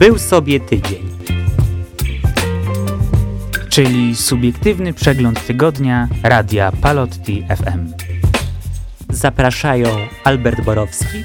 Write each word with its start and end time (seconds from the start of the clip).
Był 0.00 0.18
sobie 0.18 0.60
tydzień. 0.60 1.08
Czyli 3.68 4.16
subiektywny 4.16 4.92
przegląd 4.92 5.46
tygodnia 5.46 6.08
Radia 6.22 6.72
Palotti 6.72 7.46
FM. 7.48 7.92
Zapraszają 9.10 9.88
Albert 10.24 10.64
Borowski 10.64 11.24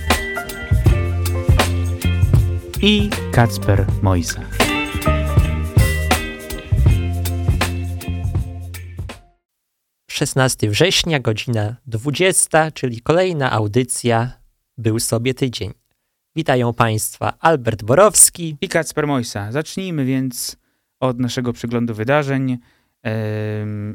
i 2.82 3.10
Kacper 3.32 3.86
Mojsa. 4.02 4.42
Szesnasty 10.12 10.70
września, 10.70 11.20
godzina 11.20 11.76
20, 11.88 12.72
czyli 12.72 13.02
kolejna 13.02 13.52
audycja 13.52 14.32
Był 14.78 15.00
sobie 15.00 15.34
tydzień. 15.34 15.85
Witają 16.36 16.74
Państwa 16.74 17.34
Albert 17.40 17.84
Borowski 17.84 18.58
i 18.62 18.70
Kacper 18.70 19.08
Mojsa. 19.08 19.52
Zacznijmy 19.52 20.06
więc 20.06 20.58
od 21.00 21.20
naszego 21.20 21.54
przeglądu 21.54 21.94
wydarzeń 21.94 22.50
yy, 23.04 23.12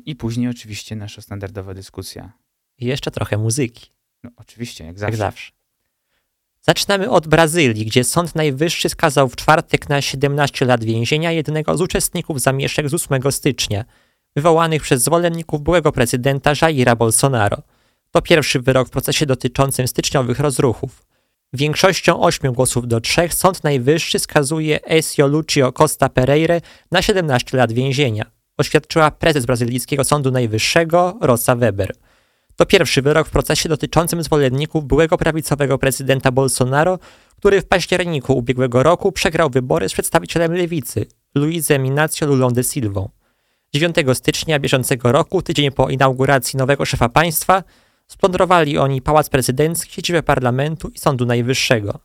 i 0.04 0.16
później 0.16 0.48
oczywiście 0.48 0.96
nasza 0.96 1.22
standardowa 1.22 1.74
dyskusja. 1.74 2.32
I 2.78 2.86
jeszcze 2.86 3.10
trochę 3.10 3.38
muzyki. 3.38 3.90
No 4.22 4.30
oczywiście, 4.36 4.84
jak 4.84 4.98
zawsze. 4.98 5.10
Jak 5.10 5.16
zawsze. 5.16 5.52
Zaczynamy 6.60 7.10
od 7.10 7.28
Brazylii, 7.28 7.86
gdzie 7.86 8.04
Sąd 8.04 8.34
Najwyższy 8.34 8.88
skazał 8.88 9.28
w 9.28 9.36
czwartek 9.36 9.88
na 9.88 10.02
17 10.02 10.64
lat 10.64 10.84
więzienia 10.84 11.32
jednego 11.32 11.76
z 11.76 11.80
uczestników 11.80 12.40
zamieszek 12.40 12.88
z 12.88 12.94
8 12.94 13.32
stycznia, 13.32 13.84
wywołanych 14.36 14.82
przez 14.82 15.02
zwolenników 15.02 15.62
byłego 15.62 15.92
prezydenta 15.92 16.52
Jaira 16.62 16.96
Bolsonaro. 16.96 17.62
To 18.10 18.22
pierwszy 18.22 18.60
wyrok 18.60 18.88
w 18.88 18.90
procesie 18.90 19.26
dotyczącym 19.26 19.88
styczniowych 19.88 20.40
rozruchów. 20.40 21.09
Większością 21.52 22.20
8 22.20 22.52
głosów 22.52 22.88
do 22.88 23.00
3 23.00 23.28
Sąd 23.30 23.64
Najwyższy 23.64 24.18
skazuje 24.18 24.84
Ezio 24.84 25.26
Lucio 25.26 25.72
Costa 25.72 26.08
Pereira 26.08 26.54
na 26.90 27.02
17 27.02 27.56
lat 27.56 27.72
więzienia, 27.72 28.24
oświadczyła 28.58 29.10
prezes 29.10 29.46
brazylijskiego 29.46 30.04
Sądu 30.04 30.30
Najwyższego 30.30 31.18
Rosa 31.20 31.56
Weber. 31.56 31.92
To 32.56 32.66
pierwszy 32.66 33.02
wyrok 33.02 33.28
w 33.28 33.30
procesie 33.30 33.68
dotyczącym 33.68 34.22
zwolenników 34.22 34.84
byłego 34.84 35.18
prawicowego 35.18 35.78
prezydenta 35.78 36.30
Bolsonaro, 36.30 36.98
który 37.36 37.60
w 37.60 37.66
październiku 37.66 38.38
ubiegłego 38.38 38.82
roku 38.82 39.12
przegrał 39.12 39.50
wybory 39.50 39.88
z 39.88 39.92
przedstawicielem 39.92 40.54
lewicy, 40.54 41.06
Luizem 41.34 41.86
Inácio 41.86 42.26
Lulą 42.26 42.50
de 42.50 42.64
Silvą. 42.64 43.08
9 43.74 43.96
stycznia 44.14 44.58
bieżącego 44.58 45.12
roku, 45.12 45.42
tydzień 45.42 45.70
po 45.70 45.88
inauguracji 45.88 46.56
nowego 46.56 46.84
szefa 46.84 47.08
państwa, 47.08 47.62
Splądrowali 48.10 48.78
oni 48.78 49.02
Pałac 49.02 49.28
Prezydencki, 49.28 49.92
siedzibę 49.92 50.22
parlamentu 50.22 50.88
i 50.88 50.98
Sądu 50.98 51.26
Najwyższego. 51.26 51.98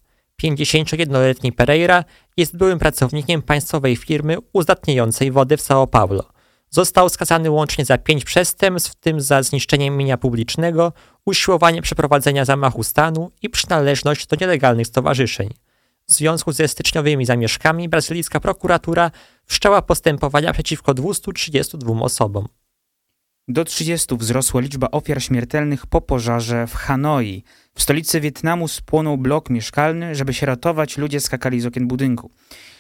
51-letni 0.44 1.52
Pereira 1.52 2.04
jest 2.38 2.58
byłym 2.58 2.80
pracownikiem 2.80 3.42
państwowej 3.42 3.96
firmy 3.96 4.38
uzdatniającej 4.54 5.32
wodę 5.32 5.58
w 5.58 5.62
São 5.62 5.88
Paulo. 5.88 6.24
Został 6.70 7.10
skazany 7.10 7.52
łącznie 7.52 7.86
za 7.86 7.98
pięć 7.98 8.24
przestępstw, 8.24 8.92
w 8.92 8.96
tym 8.96 9.22
za 9.22 9.44
zniszczenie 9.44 9.92
mienia 9.92 10.18
publicznego, 10.18 10.94
usiłowanie 11.26 11.82
przeprowadzenia 11.82 12.46
zamachu 12.46 12.84
stanu 12.84 13.32
i 13.42 13.50
przynależność 13.50 14.28
do 14.28 14.36
nielegalnych 14.42 14.88
stowarzyszeń. 14.88 15.50
W 16.08 16.14
związku 16.14 16.52
ze 16.52 16.68
styczniowymi 16.68 17.26
zamieszkami 17.26 17.90
brazylijska 17.90 18.40
prokuratura 18.40 19.12
wszczęła 19.46 19.82
postępowania 19.82 20.54
przeciwko 20.54 20.94
232 20.94 22.02
osobom. 22.02 22.48
Do 23.48 23.64
30 23.64 24.18
wzrosła 24.18 24.62
liczba 24.62 24.92
ofiar 24.92 25.24
śmiertelnych 25.24 25.88
po 25.88 26.02
pożarze 26.02 26.68
w 26.68 26.76
Hanoi. 26.76 27.44
W 27.76 27.82
stolicy 27.82 28.22
Wietnamu 28.22 28.68
spłonął 28.68 29.18
blok 29.18 29.50
mieszkalny, 29.50 30.16
żeby 30.16 30.34
się 30.34 30.46
ratować, 30.46 30.98
ludzie 30.98 31.20
skakali 31.20 31.62
z 31.62 31.66
okien 31.66 31.88
budynku. 31.88 32.32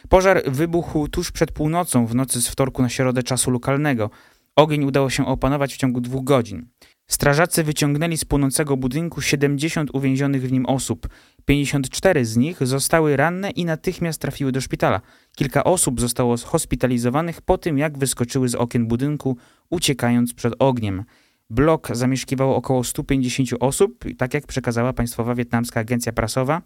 Pożar 0.10 0.42
wybuchł 0.52 1.08
tuż 1.08 1.32
przed 1.32 1.52
północą 1.52 2.06
w 2.06 2.16
nocy 2.16 2.42
z 2.42 2.48
wtorku 2.48 2.82
na 2.82 2.90
środę 2.90 3.24
czasu 3.24 3.52
lokalnego. 3.52 4.10
Ogień 4.56 4.84
udało 4.84 5.10
się 5.10 5.26
opanować 5.26 5.74
w 5.74 5.78
ciągu 5.78 6.02
dwóch 6.02 6.24
godzin. 6.24 6.68
Strażacy 7.08 7.64
wyciągnęli 7.64 8.18
z 8.18 8.26
płonącego 8.26 8.78
budynku 8.78 9.22
70 9.22 9.90
uwięzionych 9.94 10.42
w 10.42 10.52
nim 10.52 10.66
osób. 10.66 11.08
54 11.46 12.26
z 12.26 12.38
nich 12.38 12.68
zostały 12.68 13.18
ranne 13.18 13.50
i 13.50 13.66
natychmiast 13.66 14.22
trafiły 14.22 14.52
do 14.52 14.62
szpitala. 14.62 15.02
Kilka 15.36 15.64
osób 15.64 16.02
zostało 16.02 16.38
hospitalizowanych 16.38 17.42
po 17.42 17.58
tym, 17.58 17.78
jak 17.78 17.98
wyskoczyły 17.98 18.50
z 18.50 18.56
okien 18.56 18.88
budynku, 18.88 19.38
uciekając 19.70 20.34
przed 20.34 20.54
ogniem. 20.60 21.04
Blok 21.50 21.88
zamieszkiwało 21.94 22.56
około 22.56 22.84
150 22.84 23.50
osób, 23.60 24.06
tak 24.18 24.34
jak 24.34 24.48
przekazała 24.48 24.94
Państwowa 24.94 25.36
Wietnamska 25.36 25.80
Agencja 25.80 26.12
Prasowa. 26.12 26.62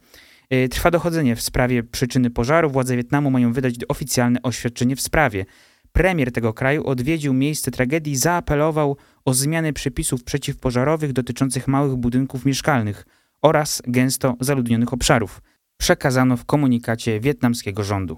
E, 0.49 0.67
trwa 0.67 0.91
dochodzenie 0.91 1.35
w 1.35 1.41
sprawie 1.41 1.83
przyczyny 1.83 2.29
pożaru. 2.29 2.69
Władze 2.69 2.95
Wietnamu 2.95 3.31
mają 3.31 3.53
wydać 3.53 3.75
oficjalne 3.87 4.41
oświadczenie 4.43 4.95
w 4.95 5.01
sprawie. 5.01 5.45
Premier 5.91 6.31
tego 6.31 6.53
kraju 6.53 6.87
odwiedził 6.87 7.33
miejsce 7.33 7.71
tragedii 7.71 8.13
i 8.13 8.17
zaapelował 8.17 8.97
o 9.25 9.33
zmianę 9.33 9.73
przepisów 9.73 10.23
przeciwpożarowych 10.23 11.13
dotyczących 11.13 11.67
małych 11.67 11.95
budynków 11.95 12.45
mieszkalnych 12.45 13.05
oraz 13.41 13.81
gęsto 13.87 14.35
zaludnionych 14.39 14.93
obszarów. 14.93 15.41
Przekazano 15.77 16.37
w 16.37 16.45
komunikacie 16.45 17.19
wietnamskiego 17.19 17.83
rządu. 17.83 18.17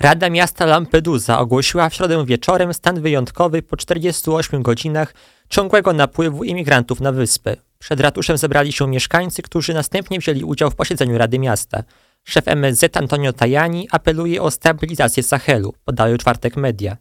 Rada 0.00 0.30
Miasta 0.30 0.66
Lampedusa 0.66 1.38
ogłosiła 1.38 1.88
w 1.88 1.94
środę 1.94 2.26
wieczorem 2.26 2.74
stan 2.74 3.00
wyjątkowy 3.00 3.62
po 3.62 3.76
48 3.76 4.62
godzinach 4.62 5.14
ciągłego 5.48 5.92
napływu 5.92 6.44
imigrantów 6.44 7.00
na 7.00 7.12
wyspę. 7.12 7.56
Przed 7.78 8.00
ratuszem 8.00 8.38
zebrali 8.38 8.72
się 8.72 8.88
mieszkańcy, 8.88 9.42
którzy 9.42 9.74
następnie 9.74 10.18
wzięli 10.18 10.44
udział 10.44 10.70
w 10.70 10.74
posiedzeniu 10.74 11.18
Rady 11.18 11.38
Miasta. 11.38 11.82
Szef 12.24 12.48
MSZ 12.48 12.96
Antonio 12.96 13.32
Tajani 13.32 13.88
apeluje 13.90 14.42
o 14.42 14.50
stabilizację 14.50 15.22
Sahelu, 15.22 15.74
podały 15.84 16.18
czwartek 16.18 16.56
media. 16.56 16.96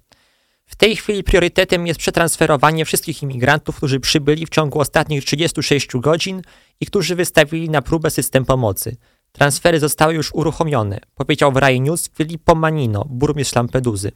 W 0.65 0.75
tej 0.75 0.95
chwili 0.95 1.23
priorytetem 1.23 1.87
jest 1.87 1.99
przetransferowanie 1.99 2.85
wszystkich 2.85 3.23
imigrantów, 3.23 3.75
którzy 3.75 3.99
przybyli 3.99 4.45
w 4.45 4.49
ciągu 4.49 4.79
ostatnich 4.79 5.25
36 5.25 5.87
godzin 5.93 6.41
i 6.79 6.85
którzy 6.85 7.15
wystawili 7.15 7.69
na 7.69 7.81
próbę 7.81 8.09
system 8.09 8.45
pomocy. 8.45 8.97
Transfery 9.31 9.79
zostały 9.79 10.13
już 10.13 10.33
uruchomione, 10.33 10.99
powiedział 11.15 11.51
w 11.51 11.57
Rai 11.57 11.81
News 11.81 12.09
Filippo 12.17 12.55
Manino, 12.55 13.05
burmistrz 13.09 13.55
Lampeduzy. 13.55 14.11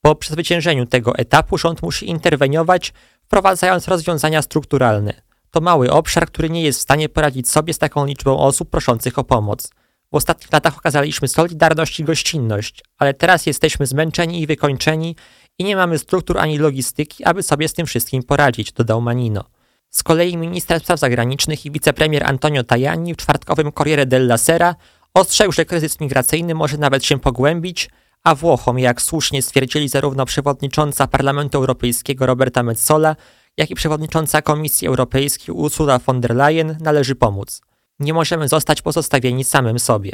Po 0.00 0.14
przezwyciężeniu 0.14 0.86
tego 0.86 1.16
etapu 1.16 1.58
rząd 1.58 1.82
musi 1.82 2.08
interweniować, 2.08 2.92
wprowadzając 3.22 3.88
rozwiązania 3.88 4.42
strukturalne. 4.42 5.22
To 5.50 5.60
mały 5.60 5.90
obszar, 5.90 6.26
który 6.26 6.50
nie 6.50 6.62
jest 6.62 6.78
w 6.78 6.82
stanie 6.82 7.08
poradzić 7.08 7.48
sobie 7.48 7.74
z 7.74 7.78
taką 7.78 8.06
liczbą 8.06 8.38
osób 8.38 8.70
proszących 8.70 9.18
o 9.18 9.24
pomoc. 9.24 9.70
W 10.12 10.14
ostatnich 10.14 10.52
latach 10.52 10.78
okazaliśmy 10.78 11.28
solidarność 11.28 12.00
i 12.00 12.04
gościnność, 12.04 12.82
ale 12.98 13.14
teraz 13.14 13.46
jesteśmy 13.46 13.86
zmęczeni 13.86 14.42
i 14.42 14.46
wykończeni 14.46 15.16
i 15.58 15.64
nie 15.64 15.76
mamy 15.76 15.98
struktur 15.98 16.38
ani 16.38 16.58
logistyki, 16.58 17.24
aby 17.24 17.42
sobie 17.42 17.68
z 17.68 17.72
tym 17.72 17.86
wszystkim 17.86 18.22
poradzić, 18.22 18.72
dodał 18.72 19.00
Manino. 19.00 19.44
Z 19.90 20.02
kolei 20.02 20.36
minister 20.36 20.80
spraw 20.80 21.00
zagranicznych 21.00 21.66
i 21.66 21.70
wicepremier 21.70 22.24
Antonio 22.24 22.64
Tajani 22.64 23.14
w 23.14 23.16
czwartkowym 23.16 23.72
Corriere 23.72 24.06
della 24.06 24.38
Sera 24.38 24.74
ostrzegł, 25.14 25.52
że 25.52 25.64
kryzys 25.64 26.00
migracyjny 26.00 26.54
może 26.54 26.78
nawet 26.78 27.04
się 27.04 27.18
pogłębić, 27.18 27.90
a 28.24 28.34
Włochom, 28.34 28.78
jak 28.78 29.02
słusznie 29.02 29.42
stwierdzili 29.42 29.88
zarówno 29.88 30.26
przewodnicząca 30.26 31.06
Parlamentu 31.06 31.58
Europejskiego 31.58 32.26
Roberta 32.26 32.62
Metzola, 32.62 33.16
jak 33.56 33.70
i 33.70 33.74
przewodnicząca 33.74 34.42
Komisji 34.42 34.88
Europejskiej 34.88 35.54
Ursula 35.54 35.98
von 35.98 36.20
der 36.20 36.36
Leyen, 36.36 36.76
należy 36.80 37.14
pomóc. 37.14 37.60
Nie 38.02 38.14
możemy 38.14 38.48
zostać 38.48 38.82
pozostawieni 38.82 39.44
samym 39.44 39.78
sobie. 39.78 40.12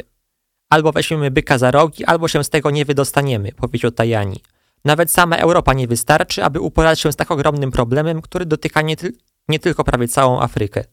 Albo 0.69 0.91
weźmiemy 0.91 1.31
byka 1.31 1.57
za 1.57 1.71
rogi, 1.71 2.05
albo 2.05 2.27
się 2.27 2.43
z 2.43 2.49
tego 2.49 2.71
nie 2.71 2.85
wydostaniemy, 2.85 3.51
powiedział 3.51 3.91
Tajani. 3.91 4.41
Nawet 4.85 5.11
sama 5.11 5.37
Europa 5.37 5.73
nie 5.73 5.87
wystarczy, 5.87 6.43
aby 6.43 6.59
uporać 6.59 6.99
się 6.99 7.11
z 7.11 7.15
tak 7.15 7.31
ogromnym 7.31 7.71
problemem, 7.71 8.21
który 8.21 8.45
dotyka 8.45 8.81
nie, 8.81 8.97
ty 8.97 9.13
nie 9.47 9.59
tylko 9.59 9.83
prawie 9.83 10.07
całą 10.07 10.41
Afrykę. 10.41 10.83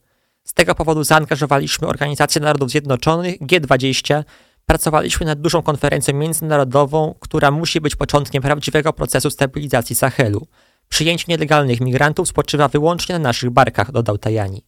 Z 0.43 0.53
tego 0.53 0.75
powodu 0.75 1.03
zaangażowaliśmy 1.03 1.87
Organizację 1.87 2.41
Narodów 2.41 2.69
Zjednoczonych, 2.69 3.39
G20, 3.41 4.23
pracowaliśmy 4.65 5.25
nad 5.25 5.41
dużą 5.41 5.61
konferencją 5.61 6.13
międzynarodową, 6.13 7.15
która 7.19 7.51
musi 7.51 7.81
być 7.81 7.95
początkiem 7.95 8.43
prawdziwego 8.43 8.93
procesu 8.93 9.29
stabilizacji 9.29 9.95
Sahelu. 9.95 10.47
Przyjęcie 10.89 11.25
nielegalnych 11.27 11.81
migrantów 11.81 12.27
spoczywa 12.27 12.67
wyłącznie 12.67 13.15
na 13.15 13.19
naszych 13.19 13.49
barkach, 13.49 13.91
dodał 13.91 14.17
Tajani. 14.17 14.63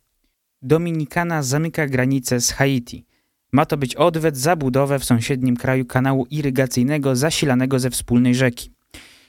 Dominikana 0.61 1.43
zamyka 1.43 1.87
granicę 1.87 2.41
z 2.41 2.51
Haiti. 2.51 3.05
Ma 3.51 3.65
to 3.65 3.77
być 3.77 3.95
odwet 3.95 4.37
za 4.37 4.55
budowę 4.55 4.99
w 4.99 5.05
sąsiednim 5.05 5.57
kraju 5.57 5.85
kanału 5.85 6.25
irygacyjnego 6.29 7.15
zasilanego 7.15 7.79
ze 7.79 7.89
wspólnej 7.89 8.35
rzeki. 8.35 8.71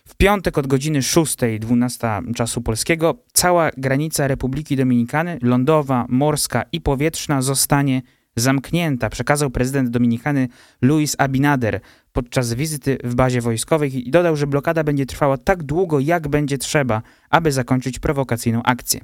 W 0.09 0.17
piątek 0.17 0.59
od 0.59 0.67
godziny 0.67 1.01
6.12 1.01 2.35
czasu 2.35 2.63
polskiego 2.63 3.23
cała 3.33 3.71
granica 3.77 4.29
Republiki 4.29 4.77
Dominikany, 4.77 5.39
lądowa, 5.43 6.07
morska 6.09 6.65
i 6.73 6.81
powietrzna 6.81 7.43
zostanie 7.43 8.03
zamknięta, 8.37 9.11
przekazał 9.11 9.51
prezydent 9.51 9.91
Dominikany 9.91 10.49
Luis 10.83 11.17
Abinader 11.19 11.81
podczas 12.13 12.55
wizyty 12.55 12.99
w 13.05 13.15
bazie 13.15 13.41
wojskowej 13.41 14.09
i 14.09 14.11
dodał, 14.11 14.37
że 14.37 14.47
blokada 14.47 14.85
będzie 14.85 15.07
trwała 15.07 15.37
tak 15.39 15.63
długo, 15.63 16.01
jak 16.01 16.29
będzie 16.29 16.59
trzeba, 16.59 17.03
aby 17.31 17.53
zakończyć 17.53 17.99
prowokacyjną 17.99 18.63
akcję. 18.63 19.01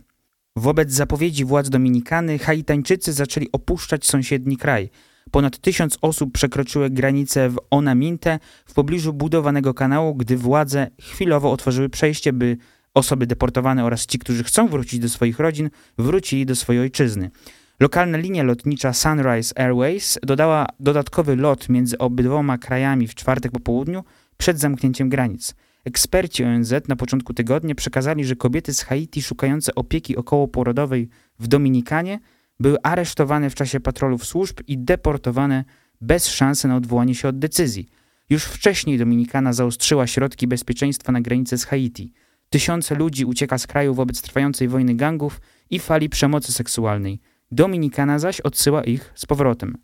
Wobec 0.57 0.93
zapowiedzi 0.93 1.45
władz 1.45 1.69
Dominikany 1.69 2.39
Haitańczycy 2.39 3.13
zaczęli 3.13 3.49
opuszczać 3.53 4.07
sąsiedni 4.07 4.57
kraj. 4.57 4.91
Ponad 5.31 5.59
tysiąc 5.59 5.99
osób 6.01 6.33
przekroczyły 6.33 6.91
granicę 6.91 7.49
w 7.49 7.57
Onaminte 7.71 8.39
w 8.67 8.75
pobliżu 8.75 9.13
budowanego 9.13 9.75
kanału, 9.75 10.15
gdy 10.15 10.37
władze 10.37 10.89
chwilowo 11.01 11.53
otworzyły 11.53 11.89
przejście, 11.89 12.33
by 12.33 12.57
osoby 12.95 13.27
deportowane 13.27 13.85
oraz 13.85 14.07
ci, 14.07 14.19
którzy 14.19 14.45
chcą 14.45 14.69
wrócić 14.69 15.01
do 15.01 15.09
swoich 15.09 15.39
rodzin, 15.39 15.71
wrócili 15.99 16.47
do 16.47 16.57
swojej 16.57 16.83
ojczyzny. 16.83 17.31
Lokalna 17.81 18.19
linia 18.19 18.43
lotnicza 18.43 18.93
Sunrise 18.93 19.61
Airways 19.61 20.19
dodała 20.23 20.67
dodatkowy 20.81 21.37
lot 21.37 21.69
między 21.69 21.99
obydwoma 21.99 22.59
krajami 22.59 23.07
w 23.07 23.15
czwartek 23.15 23.53
po 23.53 23.61
południu 23.61 24.05
przed 24.37 24.59
zamknięciem 24.59 25.09
granic. 25.09 25.55
Eksperci 25.87 26.45
ONZ 26.45 26.75
na 26.89 26.97
początku 26.97 27.35
tygodnia 27.35 27.75
przekazali, 27.75 28.25
że 28.25 28.37
kobiety 28.37 28.75
z 28.75 28.83
Haiti 28.83 29.23
szukające 29.23 29.75
opieki 29.75 30.17
okołoporodowej 30.17 31.09
w 31.39 31.49
Dominikanie 31.49 32.21
były 32.61 32.77
aresztowane 32.83 33.51
w 33.51 33.55
czasie 33.55 33.81
patrolów 33.81 34.25
służb 34.25 34.61
i 34.67 34.79
deportowane 34.79 35.65
bez 36.01 36.29
szansy 36.29 36.69
na 36.69 36.77
odwołanie 36.77 37.15
się 37.15 37.29
od 37.29 37.39
decyzji. 37.39 37.89
Już 38.31 38.45
wcześniej 38.45 38.99
Dominikana 38.99 39.53
zaostrzyła 39.53 40.07
środki 40.07 40.47
bezpieczeństwa 40.47 41.13
na 41.13 41.21
granicy 41.21 41.59
z 41.59 41.65
Haiti. 41.65 42.13
Tysiące 42.51 42.95
ludzi 42.95 43.25
ucieka 43.25 43.59
z 43.59 43.67
kraju 43.67 43.95
wobec 43.95 44.23
trwającej 44.23 44.69
wojny 44.69 44.95
gangów 44.95 45.41
i 45.71 45.79
fali 45.79 46.09
przemocy 46.09 46.53
seksualnej. 46.53 47.21
Dominikana 47.51 48.19
zaś 48.19 48.41
odsyła 48.41 48.85
ich 48.85 49.13
z 49.15 49.27
powrotem. 49.27 49.79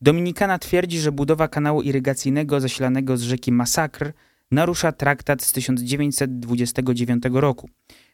Dominikana 0.00 0.58
twierdzi, 0.58 0.98
że 0.98 1.12
budowa 1.12 1.48
kanału 1.48 1.82
irygacyjnego 1.82 2.60
zasilanego 2.60 3.16
z 3.16 3.22
rzeki 3.22 3.52
Masakr 3.52 4.12
narusza 4.50 4.92
traktat 4.92 5.42
z 5.42 5.52
1929 5.52 7.24
roku. 7.32 7.68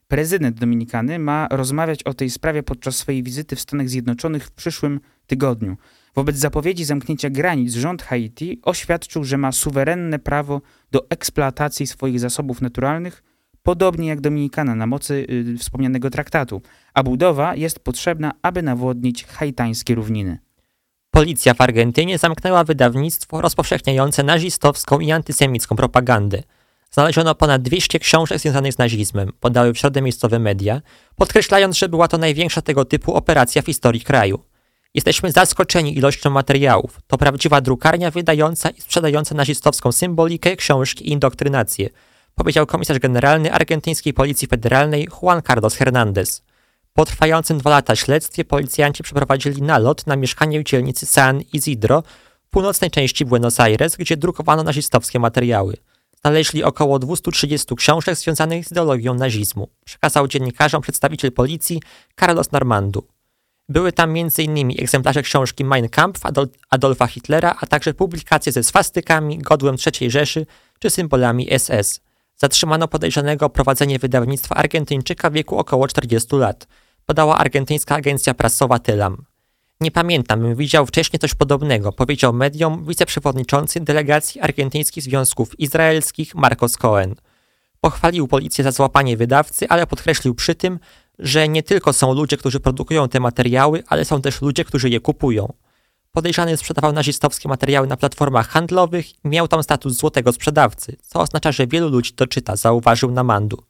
Prezydent 0.09 0.61
Dominikany 0.61 1.19
ma 1.19 1.49
rozmawiać 1.51 2.03
o 2.03 2.15
tej 2.15 2.31
sprawie 2.31 2.63
podczas 2.63 2.97
swojej 2.97 3.23
wizyty 3.23 3.57
w 3.57 3.61
Stanach 3.61 3.89
Zjednoczonych 3.89 4.45
w 4.45 4.51
przyszłym 4.51 5.01
tygodniu. 5.27 5.77
Wobec 6.15 6.37
zapowiedzi 6.37 6.85
zamknięcia 6.85 7.31
granic 7.31 7.75
rząd 7.75 8.03
Haiti 8.03 8.61
oświadczył, 8.63 9.25
że 9.25 9.39
ma 9.39 9.53
suwerenne 9.53 10.19
prawo 10.19 10.61
do 10.91 11.11
eksploatacji 11.11 11.87
swoich 11.87 12.21
zasobów 12.21 12.61
naturalnych, 12.61 13.23
podobnie 13.63 14.09
jak 14.09 14.21
Dominikana 14.21 14.75
na 14.75 14.87
mocy 14.87 15.27
y, 15.55 15.59
wspomnianego 15.59 16.11
traktatu, 16.11 16.63
a 16.95 17.03
budowa 17.03 17.57
jest 17.57 17.81
potrzebna, 17.81 18.33
aby 18.43 18.63
nawodnić 18.63 19.25
haitańskie 19.25 19.95
równiny. 19.95 20.39
Policja 21.15 21.55
w 21.55 21.61
Argentynie 21.61 22.19
zamknęła 22.19 22.65
wydawnictwo 22.65 23.41
rozpowszechniające 23.41 24.23
nazistowską 24.23 25.01
i 25.01 25.13
antysemicką 25.13 25.77
propagandę. 25.77 26.43
Znaleziono 26.91 27.35
ponad 27.35 27.63
200 27.63 27.99
książek 27.99 28.39
związanych 28.39 28.73
z 28.73 28.79
nazizmem, 28.79 29.33
podały 29.41 29.73
w 29.73 29.79
środę 29.79 30.03
miejscowe 30.03 30.39
media, 30.39 30.83
podkreślając, 31.17 31.79
że 31.79 31.89
była 31.89 32.09
to 32.09 32.19
największa 32.19 32.63
tego 32.63 32.85
typu 32.85 33.15
operacja 33.15 33.63
w 33.63 33.67
historii 33.67 34.01
kraju. 34.01 34.45
Jesteśmy 34.95 35.33
zaskoczeni 35.33 35.99
ilością 35.99 36.31
materiałów. 36.31 37.01
To 37.07 37.19
prawdziwa 37.19 37.61
drukarnia 37.61 38.11
wydająca 38.11 38.71
i 38.71 38.81
sprzedająca 38.81 39.35
nazistowską 39.35 39.93
symbolikę, 39.93 40.57
książki 40.57 41.09
i 41.09 41.13
indoktrynację, 41.13 41.89
powiedział 42.35 42.67
komisarz 42.67 42.99
generalny 42.99 43.53
argentyńskiej 43.53 44.15
Policji 44.15 44.49
Federalnej 44.49 45.09
Juan 45.23 45.43
Carlos 45.47 45.75
Hernández. 45.75 46.43
Po 46.95 47.05
trwającym 47.05 47.59
dwa 47.59 47.71
lata 47.71 47.97
śledztwie 47.97 48.45
policjanci 48.45 49.03
przeprowadzili 49.03 49.63
nalot 49.63 50.07
na 50.07 50.17
mieszkanie 50.17 50.61
w 50.61 50.65
dzielnicy 50.65 51.07
San 51.07 51.41
Isidro 51.53 52.03
w 52.45 52.49
północnej 52.51 52.91
części 52.91 53.25
Buenos 53.25 53.61
Aires, 53.61 53.97
gdzie 53.97 54.17
drukowano 54.17 54.63
nazistowskie 54.63 55.19
materiały. 55.19 55.77
Znaleźli 56.21 56.65
około 56.65 56.99
230 56.99 57.77
książek 57.77 58.17
związanych 58.17 58.67
z 58.67 58.71
ideologią 58.71 59.15
nazizmu, 59.15 59.69
przekazał 59.85 60.29
dziennikarzom 60.29 60.83
przedstawiciel 60.83 61.33
policji 61.33 61.83
Carlos 62.21 62.53
Normandu. 62.53 63.07
Były 63.69 63.93
tam 63.93 64.11
m.in. 64.11 64.71
egzemplarze 64.71 65.23
książki 65.23 65.65
Mein 65.65 65.89
Kampf 65.89 66.27
Adol 66.27 66.49
Adolfa 66.71 67.07
Hitlera, 67.07 67.57
a 67.61 67.67
także 67.67 67.95
publikacje 67.95 68.53
ze 68.53 68.63
swastykami, 68.63 69.39
godłem 69.39 69.77
III 70.01 70.11
Rzeszy 70.11 70.47
czy 70.79 70.91
symbolami 70.91 71.49
SS. 71.59 72.01
Zatrzymano 72.37 72.89
podejrzanego 72.89 73.47
o 73.47 73.51
prowadzenie 73.51 73.99
wydawnictwa 73.99 74.55
Argentyńczyka 74.55 75.31
w 75.31 75.33
wieku 75.33 75.59
około 75.59 75.89
40 75.89 76.37
lat, 76.37 76.67
podała 77.07 77.39
argentyńska 77.39 77.95
agencja 77.95 78.35
prasowa 78.35 78.79
Tylam. 78.79 79.25
Nie 79.81 79.91
pamiętam, 79.91 80.57
widział 80.57 80.87
wcześniej 80.87 81.21
coś 81.21 81.35
podobnego, 81.35 81.93
powiedział 81.93 82.33
mediom 82.33 82.85
wiceprzewodniczący 82.87 83.81
delegacji 83.81 84.41
argentyńskich 84.41 85.05
związków 85.05 85.61
izraelskich 85.61 86.35
Marcos 86.35 86.77
Cohen. 86.77 87.15
Pochwalił 87.81 88.29
policję 88.29 88.65
za 88.65 88.71
złapanie 88.71 89.17
wydawcy, 89.17 89.69
ale 89.69 89.87
podkreślił 89.87 90.35
przy 90.35 90.55
tym, 90.55 90.79
że 91.19 91.49
nie 91.49 91.63
tylko 91.63 91.93
są 91.93 92.15
ludzie, 92.15 92.37
którzy 92.37 92.61
produkują 92.61 93.09
te 93.09 93.21
materiały, 93.21 93.83
ale 93.87 94.05
są 94.05 94.23
też 94.23 94.43
ludzie, 94.43 94.65
którzy 94.65 94.89
je 94.89 95.01
kupują. 95.01 95.53
Podejrzany 96.13 96.57
sprzedawał 96.57 96.93
nazistowskie 96.93 97.49
materiały 97.49 97.87
na 97.87 97.97
platformach 97.97 98.49
handlowych 98.49 99.25
i 99.25 99.29
miał 99.29 99.49
tam 99.49 99.63
status 99.63 99.93
złotego 99.93 100.33
sprzedawcy, 100.33 100.97
co 101.03 101.21
oznacza, 101.21 101.53
że 101.53 101.67
wielu 101.67 101.89
ludzi 101.89 102.13
to 102.13 102.27
czyta, 102.27 102.57
zauważył 102.57 103.11
Namandu. 103.11 103.63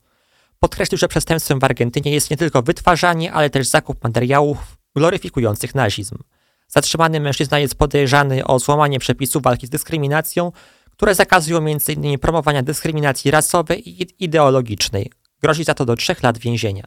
Podkreślił, 0.63 0.99
że 0.99 1.09
przestępstwem 1.09 1.61
w 1.61 1.65
Argentynie 1.65 2.13
jest 2.13 2.31
nie 2.31 2.37
tylko 2.37 2.63
wytwarzanie, 2.63 3.33
ale 3.33 3.51
też 3.51 3.69
zakup 3.69 4.05
materiałów 4.05 4.59
gloryfikujących 4.97 5.75
nazizm. 5.75 6.19
Zatrzymany 6.69 7.21
mężczyzna 7.21 7.59
jest 7.59 7.75
podejrzany 7.75 8.47
o 8.47 8.59
złamanie 8.59 8.99
przepisów 8.99 9.43
walki 9.43 9.67
z 9.67 9.71
dyskryminacją, 9.71 10.53
które 10.91 11.15
zakazują 11.15 11.59
m.in. 11.59 12.19
promowania 12.19 12.63
dyskryminacji 12.63 13.31
rasowej 13.31 13.89
i 13.89 14.25
ideologicznej. 14.25 15.11
Grozi 15.41 15.65
za 15.65 15.75
to 15.75 15.85
do 15.85 15.97
trzech 15.97 16.23
lat 16.23 16.39
więzienia. 16.39 16.85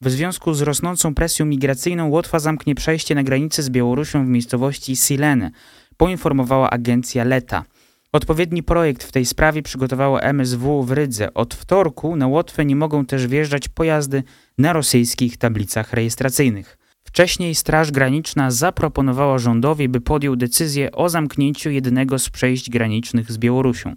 W 0.00 0.10
związku 0.10 0.54
z 0.54 0.62
rosnącą 0.62 1.14
presją 1.14 1.46
migracyjną 1.46 2.08
Łotwa 2.08 2.38
zamknie 2.38 2.74
przejście 2.74 3.14
na 3.14 3.22
granicy 3.22 3.62
z 3.62 3.70
Białorusią 3.70 4.26
w 4.26 4.28
miejscowości 4.28 4.96
Silene, 4.96 5.50
poinformowała 5.96 6.70
agencja 6.70 7.24
Leta. 7.24 7.64
Odpowiedni 8.14 8.62
projekt 8.62 9.04
w 9.04 9.12
tej 9.12 9.26
sprawie 9.26 9.62
przygotowało 9.62 10.22
MSW 10.22 10.82
w 10.82 10.92
Rydze. 10.92 11.34
Od 11.34 11.54
wtorku 11.54 12.16
na 12.16 12.26
Łotwę 12.26 12.64
nie 12.64 12.76
mogą 12.76 13.06
też 13.06 13.26
wjeżdżać 13.26 13.68
pojazdy 13.68 14.22
na 14.58 14.72
rosyjskich 14.72 15.36
tablicach 15.36 15.92
rejestracyjnych. 15.92 16.78
Wcześniej 17.04 17.54
Straż 17.54 17.90
Graniczna 17.90 18.50
zaproponowała 18.50 19.38
rządowi, 19.38 19.88
by 19.88 20.00
podjął 20.00 20.36
decyzję 20.36 20.92
o 20.92 21.08
zamknięciu 21.08 21.70
jednego 21.70 22.18
z 22.18 22.30
przejść 22.30 22.70
granicznych 22.70 23.32
z 23.32 23.38
Białorusią. 23.38 23.94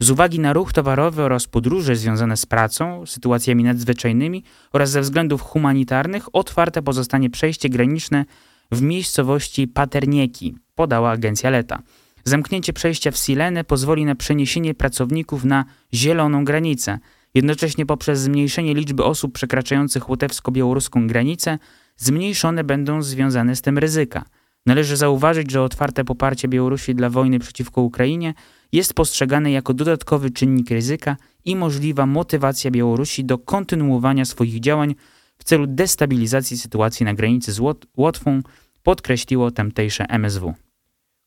Z 0.00 0.10
uwagi 0.10 0.40
na 0.40 0.52
ruch 0.52 0.72
towarowy 0.72 1.22
oraz 1.22 1.46
podróże 1.46 1.96
związane 1.96 2.36
z 2.36 2.46
pracą, 2.46 3.06
sytuacjami 3.06 3.64
nadzwyczajnymi 3.64 4.44
oraz 4.72 4.90
ze 4.90 5.00
względów 5.00 5.42
humanitarnych 5.42 6.34
otwarte 6.34 6.82
pozostanie 6.82 7.30
przejście 7.30 7.68
graniczne 7.68 8.24
w 8.72 8.82
miejscowości 8.82 9.68
Paternieki, 9.68 10.56
podała 10.74 11.10
agencja 11.10 11.50
Leta. 11.50 11.82
Zamknięcie 12.24 12.72
przejścia 12.72 13.10
w 13.10 13.16
Silene 13.16 13.64
pozwoli 13.64 14.04
na 14.04 14.14
przeniesienie 14.14 14.74
pracowników 14.74 15.44
na 15.44 15.64
zieloną 15.94 16.44
granicę. 16.44 16.98
Jednocześnie 17.34 17.86
poprzez 17.86 18.20
zmniejszenie 18.20 18.74
liczby 18.74 19.04
osób 19.04 19.32
przekraczających 19.32 20.08
łotewsko-białoruską 20.08 21.06
granicę 21.06 21.58
zmniejszone 21.96 22.64
będą 22.64 23.02
związane 23.02 23.56
z 23.56 23.62
tym 23.62 23.78
ryzyka. 23.78 24.24
Należy 24.66 24.96
zauważyć, 24.96 25.50
że 25.50 25.62
otwarte 25.62 26.04
poparcie 26.04 26.48
Białorusi 26.48 26.94
dla 26.94 27.10
wojny 27.10 27.38
przeciwko 27.38 27.82
Ukrainie 27.82 28.34
jest 28.72 28.94
postrzegane 28.94 29.52
jako 29.52 29.74
dodatkowy 29.74 30.30
czynnik 30.30 30.70
ryzyka 30.70 31.16
i 31.44 31.56
możliwa 31.56 32.06
motywacja 32.06 32.70
Białorusi 32.70 33.24
do 33.24 33.38
kontynuowania 33.38 34.24
swoich 34.24 34.60
działań 34.60 34.94
w 35.38 35.44
celu 35.44 35.66
destabilizacji 35.66 36.58
sytuacji 36.58 37.06
na 37.06 37.14
granicy 37.14 37.52
z 37.52 37.60
Łotwą, 37.96 38.42
podkreśliło 38.82 39.50
tamtejsze 39.50 40.04
MSW. 40.08 40.67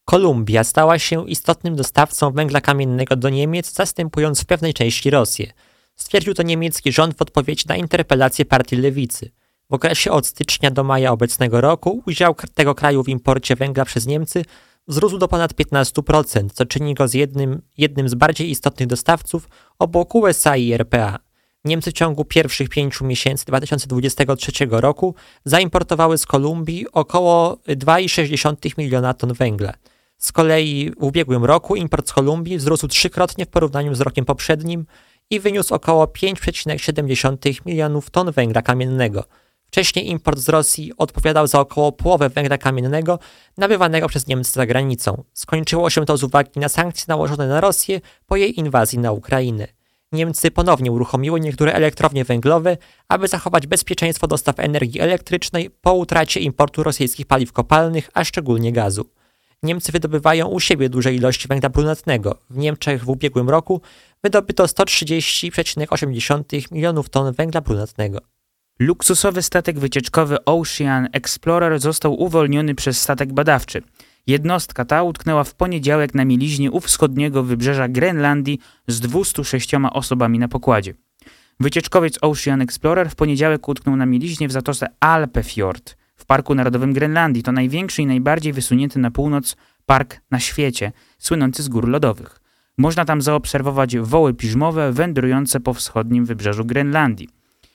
Kolumbia 0.05 0.63
stała 0.63 0.99
się 0.99 1.29
istotnym 1.29 1.75
dostawcą 1.75 2.31
węgla 2.31 2.61
kamiennego 2.61 3.15
do 3.15 3.29
Niemiec, 3.29 3.73
zastępując 3.73 4.41
w 4.41 4.45
pewnej 4.45 4.73
części 4.73 5.09
Rosję. 5.09 5.51
Stwierdził 5.95 6.33
to 6.33 6.43
niemiecki 6.43 6.91
rząd 6.91 7.17
w 7.17 7.21
odpowiedzi 7.21 7.65
na 7.67 7.75
interpelację 7.75 8.45
partii 8.45 8.75
lewicy. 8.75 9.31
W 9.69 9.73
okresie 9.73 10.11
od 10.11 10.27
stycznia 10.27 10.71
do 10.71 10.83
maja 10.83 11.11
obecnego 11.11 11.61
roku 11.61 12.03
udział 12.05 12.35
tego 12.53 12.75
kraju 12.75 13.03
w 13.03 13.09
imporcie 13.09 13.55
węgla 13.55 13.85
przez 13.85 14.07
Niemcy 14.07 14.45
wzrósł 14.87 15.17
do 15.17 15.27
ponad 15.27 15.53
15%, 15.53 16.49
co 16.53 16.65
czyni 16.65 16.93
go 16.93 17.07
z 17.07 17.13
jednym, 17.13 17.61
jednym 17.77 18.09
z 18.09 18.15
bardziej 18.15 18.49
istotnych 18.49 18.87
dostawców 18.87 19.49
obok 19.79 20.15
USA 20.15 20.57
i 20.57 20.73
RPA. 20.73 21.19
Niemcy 21.65 21.91
w 21.91 21.93
ciągu 21.93 22.25
pierwszych 22.25 22.69
pięciu 22.69 23.05
miesięcy 23.05 23.45
2023 23.45 24.51
roku 24.69 25.15
zaimportowały 25.45 26.17
z 26.17 26.25
Kolumbii 26.25 26.85
około 26.91 27.55
2,6 27.67 28.77
miliona 28.77 29.13
ton 29.13 29.33
węgla. 29.33 29.73
Z 30.21 30.31
kolei 30.31 30.91
w 30.99 31.03
ubiegłym 31.03 31.45
roku 31.45 31.75
import 31.75 32.09
z 32.09 32.13
Kolumbii 32.13 32.57
wzrósł 32.57 32.87
trzykrotnie 32.87 33.45
w 33.45 33.49
porównaniu 33.49 33.95
z 33.95 34.01
rokiem 34.01 34.25
poprzednim 34.25 34.85
i 35.29 35.39
wyniósł 35.39 35.73
około 35.73 36.05
5,7 36.05 37.65
milionów 37.65 38.09
ton 38.09 38.31
węgla 38.31 38.61
kamiennego. 38.61 39.23
Wcześniej 39.67 40.09
import 40.09 40.39
z 40.39 40.49
Rosji 40.49 40.91
odpowiadał 40.97 41.47
za 41.47 41.59
około 41.59 41.91
połowę 41.91 42.29
węgla 42.29 42.57
kamiennego 42.57 43.19
nabywanego 43.57 44.07
przez 44.07 44.27
Niemcy 44.27 44.51
za 44.51 44.65
granicą. 44.65 45.23
Skończyło 45.33 45.89
się 45.89 46.05
to 46.05 46.17
z 46.17 46.23
uwagi 46.23 46.59
na 46.59 46.69
sankcje 46.69 47.05
nałożone 47.07 47.47
na 47.47 47.61
Rosję 47.61 48.01
po 48.25 48.35
jej 48.35 48.59
inwazji 48.59 48.99
na 48.99 49.11
Ukrainę. 49.11 49.67
Niemcy 50.11 50.51
ponownie 50.51 50.91
uruchomiły 50.91 51.39
niektóre 51.39 51.73
elektrownie 51.73 52.25
węglowe, 52.25 52.77
aby 53.07 53.27
zachować 53.27 53.67
bezpieczeństwo 53.67 54.27
dostaw 54.27 54.59
energii 54.59 54.99
elektrycznej 54.99 55.69
po 55.69 55.93
utracie 55.93 56.39
importu 56.39 56.83
rosyjskich 56.83 57.25
paliw 57.25 57.53
kopalnych, 57.53 58.09
a 58.13 58.23
szczególnie 58.23 58.71
gazu. 58.71 59.05
Niemcy 59.63 59.91
wydobywają 59.91 60.47
u 60.47 60.59
siebie 60.59 60.89
duże 60.89 61.13
ilości 61.13 61.47
węgla 61.47 61.69
brunatnego. 61.69 62.37
W 62.49 62.57
Niemczech 62.57 63.03
w 63.03 63.09
ubiegłym 63.09 63.49
roku 63.49 63.81
wydobyto 64.23 64.65
130,8 64.65 66.71
milionów 66.71 67.09
ton 67.09 67.33
węgla 67.33 67.61
brunatnego. 67.61 68.19
Luksusowy 68.79 69.41
statek 69.41 69.79
wycieczkowy 69.79 70.45
Ocean 70.45 71.07
Explorer 71.13 71.79
został 71.79 72.21
uwolniony 72.21 72.75
przez 72.75 73.01
statek 73.01 73.33
badawczy. 73.33 73.81
Jednostka 74.27 74.85
ta 74.85 75.03
utknęła 75.03 75.43
w 75.43 75.55
poniedziałek 75.55 76.15
na 76.15 76.25
mieliźnie 76.25 76.71
u 76.71 76.79
wschodniego 76.79 77.43
wybrzeża 77.43 77.87
Grenlandii 77.87 78.59
z 78.87 78.99
206 78.99 79.71
osobami 79.93 80.39
na 80.39 80.47
pokładzie. 80.47 80.93
Wycieczkowiec 81.59 82.17
Ocean 82.21 82.61
Explorer 82.61 83.09
w 83.09 83.15
poniedziałek 83.15 83.67
utknął 83.67 83.95
na 83.95 84.05
mieliźnie 84.05 84.47
w 84.47 84.51
zatoce 84.51 84.87
Alpefjord 84.99 86.00
Parku 86.31 86.55
Narodowym 86.55 86.93
Grenlandii. 86.93 87.43
To 87.43 87.51
największy 87.51 88.01
i 88.01 88.05
najbardziej 88.05 88.53
wysunięty 88.53 88.99
na 88.99 89.11
północ 89.11 89.55
park 89.85 90.21
na 90.31 90.39
świecie, 90.39 90.91
słynący 91.17 91.63
z 91.63 91.69
gór 91.69 91.87
lodowych. 91.89 92.39
Można 92.77 93.05
tam 93.05 93.21
zaobserwować 93.21 93.97
woły 93.97 94.33
piżmowe 94.33 94.91
wędrujące 94.91 95.59
po 95.59 95.73
wschodnim 95.73 96.25
wybrzeżu 96.25 96.65
Grenlandii. 96.65 97.29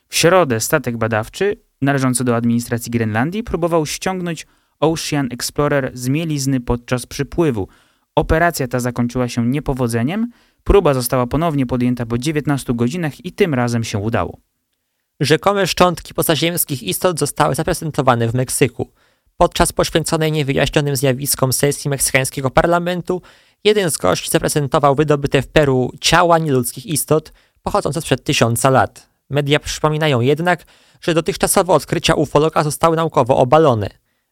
W 0.08 0.16
środę 0.16 0.60
statek 0.60 0.96
badawczy, 0.96 1.56
należący 1.82 2.24
do 2.24 2.36
administracji 2.36 2.90
Grenlandii, 2.90 3.42
próbował 3.42 3.86
ściągnąć 3.86 4.46
Ocean 4.80 5.28
Explorer 5.30 5.90
z 5.94 6.08
mielizny 6.08 6.60
podczas 6.60 7.06
przypływu. 7.06 7.68
Operacja 8.14 8.68
ta 8.68 8.80
zakończyła 8.80 9.28
się 9.28 9.46
niepowodzeniem, 9.46 10.30
próba 10.64 10.94
została 10.94 11.26
ponownie 11.26 11.66
podjęta 11.66 12.06
po 12.06 12.18
19 12.18 12.74
godzinach 12.74 13.24
i 13.24 13.32
tym 13.32 13.54
razem 13.54 13.84
się 13.84 13.98
udało. 13.98 14.45
Rzekome 15.20 15.66
szczątki 15.66 16.14
pozaziemskich 16.14 16.82
istot 16.82 17.18
zostały 17.18 17.54
zaprezentowane 17.54 18.28
w 18.28 18.34
Meksyku. 18.34 18.90
Podczas 19.36 19.72
poświęconej 19.72 20.32
niewyjaśnionym 20.32 20.96
zjawiskom 20.96 21.52
sesji 21.52 21.90
meksykańskiego 21.90 22.50
parlamentu, 22.50 23.22
jeden 23.64 23.90
z 23.90 23.96
gości 23.96 24.30
zaprezentował 24.30 24.94
wydobyte 24.94 25.42
w 25.42 25.48
Peru 25.48 25.92
ciała 26.00 26.38
nieludzkich 26.38 26.86
istot 26.86 27.32
pochodzące 27.62 28.00
sprzed 28.00 28.24
tysiąca 28.24 28.70
lat. 28.70 29.08
Media 29.30 29.60
przypominają 29.60 30.20
jednak, 30.20 30.64
że 31.00 31.14
dotychczasowe 31.14 31.72
odkrycia 31.72 32.14
ufologa 32.14 32.62
zostały 32.62 32.96
naukowo 32.96 33.36
obalone. 33.36 33.90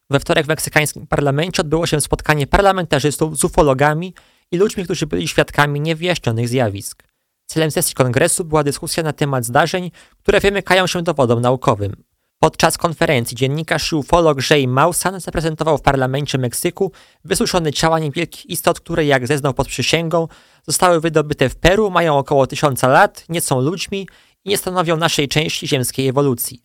We 0.09 0.19
wtorek 0.19 0.45
w 0.45 0.49
meksykańskim 0.49 1.07
parlamencie 1.07 1.61
odbyło 1.61 1.87
się 1.87 2.01
spotkanie 2.01 2.47
parlamentarzystów 2.47 3.37
z 3.37 3.43
ufologami 3.43 4.13
i 4.51 4.57
ludźmi, 4.57 4.83
którzy 4.83 5.07
byli 5.07 5.27
świadkami 5.27 5.81
niewyjaśnionych 5.81 6.49
zjawisk. 6.49 7.03
Celem 7.45 7.71
sesji 7.71 7.95
kongresu 7.95 8.45
była 8.45 8.63
dyskusja 8.63 9.03
na 9.03 9.13
temat 9.13 9.45
zdarzeń, 9.45 9.91
które 10.19 10.39
wymykają 10.39 10.87
się 10.87 11.01
dowodom 11.01 11.41
naukowym. 11.41 11.95
Podczas 12.39 12.77
konferencji 12.77 13.37
dziennikarz 13.37 13.91
i 13.91 13.95
ufolog 13.95 14.49
Jay 14.49 14.67
Mausan 14.67 15.19
zaprezentował 15.19 15.77
w 15.77 15.81
parlamencie 15.81 16.37
Meksyku 16.37 16.91
wysuszone 17.23 17.73
ciała 17.73 17.99
niewielkich 17.99 18.45
istot, 18.45 18.79
które, 18.79 19.05
jak 19.05 19.27
zeznał 19.27 19.53
pod 19.53 19.67
przysięgą, 19.67 20.27
zostały 20.67 21.01
wydobyte 21.01 21.49
w 21.49 21.55
Peru, 21.55 21.91
mają 21.91 22.17
około 22.17 22.47
tysiąca 22.47 22.87
lat, 22.87 23.25
nie 23.29 23.41
są 23.41 23.61
ludźmi 23.61 24.07
i 24.45 24.49
nie 24.49 24.57
stanowią 24.57 24.97
naszej 24.97 25.27
części 25.27 25.67
ziemskiej 25.67 26.07
ewolucji. 26.07 26.63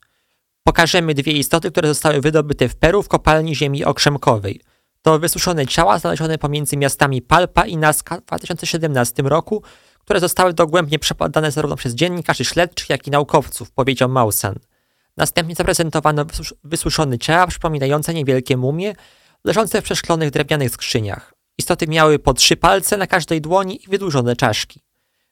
Pokażemy 0.65 1.15
dwie 1.15 1.33
istoty, 1.33 1.71
które 1.71 1.89
zostały 1.89 2.21
wydobyte 2.21 2.69
w 2.69 2.77
Peru 2.77 3.03
w 3.03 3.09
kopalni 3.09 3.57
ziemi 3.57 3.85
okrzemkowej. 3.85 4.61
To 5.03 5.19
wysuszone 5.19 5.67
ciała 5.67 5.99
znalezione 5.99 6.39
pomiędzy 6.39 6.77
miastami 6.77 7.23
Palpa 7.23 7.67
i 7.67 7.77
Nazca 7.77 8.17
w 8.17 8.25
2017 8.25 9.23
roku, 9.23 9.63
które 10.11 10.21
zostały 10.21 10.53
dogłębnie 10.53 10.99
przebadane 10.99 11.51
zarówno 11.51 11.77
przez 11.77 11.95
dziennikarzy 11.95 12.45
śledczych, 12.45 12.91
jak 12.91 13.07
i 13.07 13.11
naukowców, 13.11 13.71
powiedział 13.71 14.09
Mausan. 14.09 14.55
Następnie 15.17 15.55
zaprezentowano 15.55 16.25
wysuszone 16.65 17.19
ciała 17.19 17.47
przypominające 17.47 18.15
niewielkie 18.15 18.57
mumie, 18.57 18.95
leżące 19.45 19.81
w 19.81 19.85
przeszklonych 19.85 20.31
drewnianych 20.31 20.71
skrzyniach. 20.71 21.35
Istoty 21.59 21.87
miały 21.87 22.19
po 22.19 22.35
trzy 22.35 22.57
palce 22.57 22.97
na 22.97 23.07
każdej 23.07 23.41
dłoni 23.41 23.85
i 23.85 23.89
wydłużone 23.89 24.37
czaszki. 24.37 24.83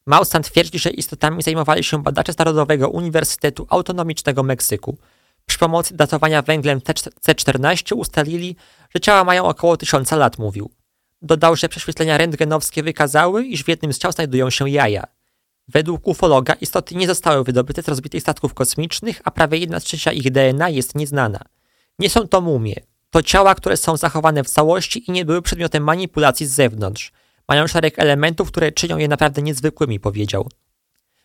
Mausan 0.06 0.42
twierdzi, 0.42 0.78
że 0.78 0.90
istotami 0.90 1.42
zajmowali 1.42 1.84
się 1.84 2.02
badacze 2.02 2.32
z 2.32 2.38
Narodowego 2.38 2.88
Uniwersytetu 2.88 3.66
Autonomicznego 3.70 4.42
Meksyku. 4.42 4.98
Przy 5.46 5.58
pomocy 5.58 5.96
datowania 5.96 6.42
węglem 6.42 6.80
C14 6.80 7.96
ustalili, 7.96 8.56
że 8.94 9.00
ciała 9.00 9.24
mają 9.24 9.44
około 9.44 9.76
tysiąca 9.76 10.16
lat, 10.16 10.38
mówił. 10.38 10.70
Dodał, 11.22 11.56
że 11.56 11.68
prześwietlenia 11.68 12.18
rentgenowskie 12.18 12.82
wykazały, 12.82 13.44
iż 13.44 13.64
w 13.64 13.68
jednym 13.68 13.92
z 13.92 13.98
ciał 13.98 14.12
znajdują 14.12 14.50
się 14.50 14.70
jaja. 14.70 15.04
Według 15.68 16.06
ufologa 16.06 16.54
istoty 16.54 16.94
nie 16.94 17.06
zostały 17.06 17.44
wydobyte 17.44 17.82
z 17.82 17.88
rozbitych 17.88 18.22
statków 18.22 18.54
kosmicznych, 18.54 19.20
a 19.24 19.30
prawie 19.30 19.58
jedna 19.58 19.80
trzecia 19.80 20.12
ich 20.12 20.30
DNA 20.30 20.68
jest 20.68 20.94
nieznana. 20.94 21.40
Nie 21.98 22.10
są 22.10 22.28
to 22.28 22.40
mumie. 22.40 22.74
To 23.10 23.22
ciała, 23.22 23.54
które 23.54 23.76
są 23.76 23.96
zachowane 23.96 24.44
w 24.44 24.50
całości 24.50 25.10
i 25.10 25.12
nie 25.12 25.24
były 25.24 25.42
przedmiotem 25.42 25.84
manipulacji 25.84 26.46
z 26.46 26.50
zewnątrz. 26.50 27.12
Mają 27.48 27.66
szereg 27.66 27.98
elementów, 27.98 28.48
które 28.48 28.72
czynią 28.72 28.98
je 28.98 29.08
naprawdę 29.08 29.42
niezwykłymi, 29.42 30.00
powiedział. 30.00 30.48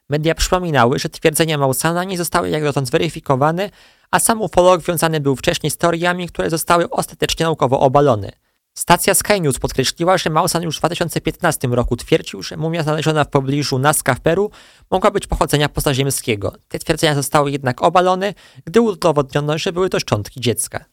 Media 0.10 0.36
przypominały, 0.36 1.00
że 1.00 1.10
twierdzenia 1.10 1.58
Mausana 1.58 2.04
nie 2.04 2.18
zostały 2.18 2.50
jak 2.50 2.64
dotąd 2.64 2.88
zweryfikowane, 2.88 3.70
a 4.12 4.20
sam 4.20 4.42
ufolog 4.42 4.82
wiązany 4.82 5.20
był 5.20 5.36
wcześniej 5.36 5.72
z 5.72 5.78
teoriami, 5.78 6.28
które 6.28 6.50
zostały 6.50 6.90
ostatecznie 6.90 7.46
naukowo 7.46 7.80
obalone. 7.80 8.32
Stacja 8.74 9.14
Sky 9.14 9.42
News 9.42 9.60
podkreśliła, 9.60 10.18
że 10.18 10.30
Mausan 10.30 10.64
już 10.64 10.78
w 10.78 10.80
2015 10.80 11.68
roku 11.68 11.96
twierdził, 11.96 12.44
że 12.44 12.58
mumia 12.58 12.84
znaleziona 12.84 13.24
w 13.24 13.30
pobliżu 13.30 13.80
Nazca 13.80 14.16
w 14.16 14.20
Peru 14.20 14.52
mogła 14.92 15.12
być 15.12 15.28
pochodzenia 15.28 15.70
pozaziemskiego. 15.70 16.54
Te 16.68 16.80
twierdzenia 16.80 17.16
zostały 17.16 17.52
jednak 17.52 17.82
obalone, 17.82 18.34
gdy 18.66 18.82
udowodniono, 18.82 19.58
że 19.58 19.72
były 19.72 19.90
to 19.90 20.00
szczątki 20.00 20.42
dziecka. 20.42 20.86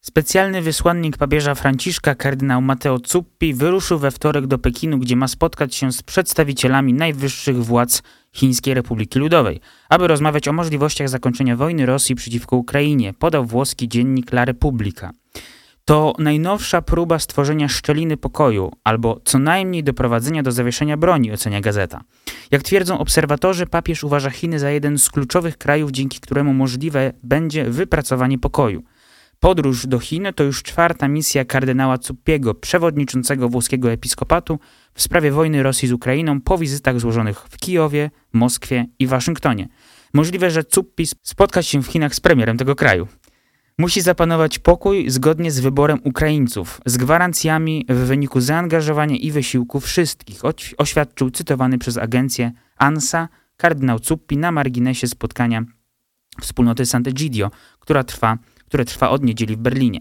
Specjalny 0.00 0.62
wysłannik 0.62 1.16
papieża 1.16 1.54
Franciszka, 1.54 2.14
kardynał 2.14 2.62
Matteo 2.62 2.98
Zuppi, 3.06 3.54
wyruszył 3.54 3.98
we 3.98 4.10
wtorek 4.10 4.46
do 4.46 4.58
Pekinu, 4.58 4.98
gdzie 4.98 5.16
ma 5.16 5.28
spotkać 5.28 5.74
się 5.74 5.92
z 5.92 6.02
przedstawicielami 6.02 6.92
najwyższych 6.92 7.64
władz 7.64 8.02
Chińskiej 8.32 8.74
Republiki 8.74 9.18
Ludowej, 9.18 9.60
aby 9.88 10.08
rozmawiać 10.08 10.48
o 10.48 10.52
możliwościach 10.52 11.08
zakończenia 11.08 11.56
wojny 11.56 11.86
Rosji 11.86 12.14
przeciwko 12.14 12.56
Ukrainie, 12.56 13.14
podał 13.14 13.44
włoski 13.44 13.88
dziennik 13.88 14.32
La 14.32 14.44
Repubblica. 14.44 15.12
To 15.84 16.14
najnowsza 16.18 16.82
próba 16.82 17.18
stworzenia 17.18 17.68
szczeliny 17.68 18.16
pokoju, 18.16 18.72
albo 18.84 19.20
co 19.24 19.38
najmniej 19.38 19.84
doprowadzenia 19.84 20.42
do 20.42 20.52
zawieszenia 20.52 20.96
broni, 20.96 21.32
ocenia 21.32 21.60
gazeta. 21.60 22.04
Jak 22.50 22.62
twierdzą 22.62 22.98
obserwatorzy, 22.98 23.66
papież 23.66 24.04
uważa 24.04 24.30
Chiny 24.30 24.58
za 24.58 24.70
jeden 24.70 24.98
z 24.98 25.10
kluczowych 25.10 25.58
krajów, 25.58 25.90
dzięki 25.90 26.20
któremu 26.20 26.54
możliwe 26.54 27.12
będzie 27.22 27.64
wypracowanie 27.64 28.38
pokoju. 28.38 28.82
Podróż 29.40 29.86
do 29.86 29.98
Chin 29.98 30.26
to 30.34 30.44
już 30.44 30.62
czwarta 30.62 31.08
misja 31.08 31.44
kardynała 31.44 31.98
Cuppiego, 31.98 32.54
przewodniczącego 32.54 33.48
włoskiego 33.48 33.90
episkopatu 33.92 34.58
w 34.94 35.02
sprawie 35.02 35.30
wojny 35.30 35.62
Rosji 35.62 35.88
z 35.88 35.92
Ukrainą 35.92 36.40
po 36.40 36.58
wizytach 36.58 37.00
złożonych 37.00 37.38
w 37.38 37.56
Kijowie, 37.56 38.10
Moskwie 38.32 38.86
i 38.98 39.06
Waszyngtonie. 39.06 39.68
Możliwe, 40.14 40.50
że 40.50 40.64
Cuppi 40.64 41.06
spotka 41.22 41.62
się 41.62 41.82
w 41.82 41.86
Chinach 41.86 42.14
z 42.14 42.20
premierem 42.20 42.58
tego 42.58 42.76
kraju. 42.76 43.08
Musi 43.78 44.00
zapanować 44.00 44.58
pokój 44.58 45.10
zgodnie 45.10 45.50
z 45.50 45.60
wyborem 45.60 46.00
Ukraińców, 46.04 46.80
z 46.86 46.96
gwarancjami 46.96 47.86
w 47.88 47.94
wyniku 47.94 48.40
zaangażowania 48.40 49.16
i 49.16 49.30
wysiłku 49.30 49.80
wszystkich, 49.80 50.40
oświadczył 50.78 51.30
cytowany 51.30 51.78
przez 51.78 51.98
agencję 51.98 52.52
ANSA 52.76 53.28
kardynał 53.56 54.00
Cuppi 54.00 54.36
na 54.36 54.52
marginesie 54.52 55.08
spotkania 55.08 55.64
wspólnoty 56.40 56.82
Sant'Egidio, 56.82 57.50
trwa, 58.06 58.38
które 58.66 58.84
trwa 58.84 59.10
od 59.10 59.24
niedzieli 59.24 59.56
w 59.56 59.58
Berlinie. 59.58 60.00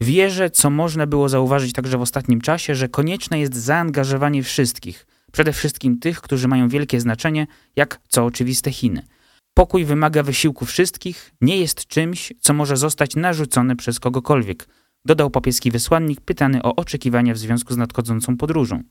Wierzę, 0.00 0.50
co 0.50 0.70
można 0.70 1.06
było 1.06 1.28
zauważyć 1.28 1.72
także 1.72 1.98
w 1.98 2.02
ostatnim 2.02 2.40
czasie, 2.40 2.74
że 2.74 2.88
konieczne 2.88 3.40
jest 3.40 3.56
zaangażowanie 3.56 4.42
wszystkich, 4.42 5.06
przede 5.32 5.52
wszystkim 5.52 5.98
tych, 5.98 6.20
którzy 6.20 6.48
mają 6.48 6.68
wielkie 6.68 7.00
znaczenie, 7.00 7.46
jak 7.76 8.00
co 8.08 8.24
oczywiste 8.24 8.72
Chiny. 8.72 9.02
Pokój 9.54 9.84
wymaga 9.84 10.22
wysiłku 10.22 10.66
wszystkich, 10.66 11.32
nie 11.40 11.56
jest 11.56 11.86
czymś, 11.86 12.32
co 12.40 12.54
może 12.54 12.76
zostać 12.76 13.16
narzucone 13.16 13.76
przez 13.76 14.00
kogokolwiek, 14.00 14.68
dodał 15.04 15.30
papieski 15.30 15.70
wysłannik 15.70 16.20
pytany 16.20 16.62
o 16.62 16.76
oczekiwania 16.76 17.34
w 17.34 17.38
związku 17.38 17.74
z 17.74 17.76
nadchodzącą 17.76 18.36
podróżą. 18.36 18.82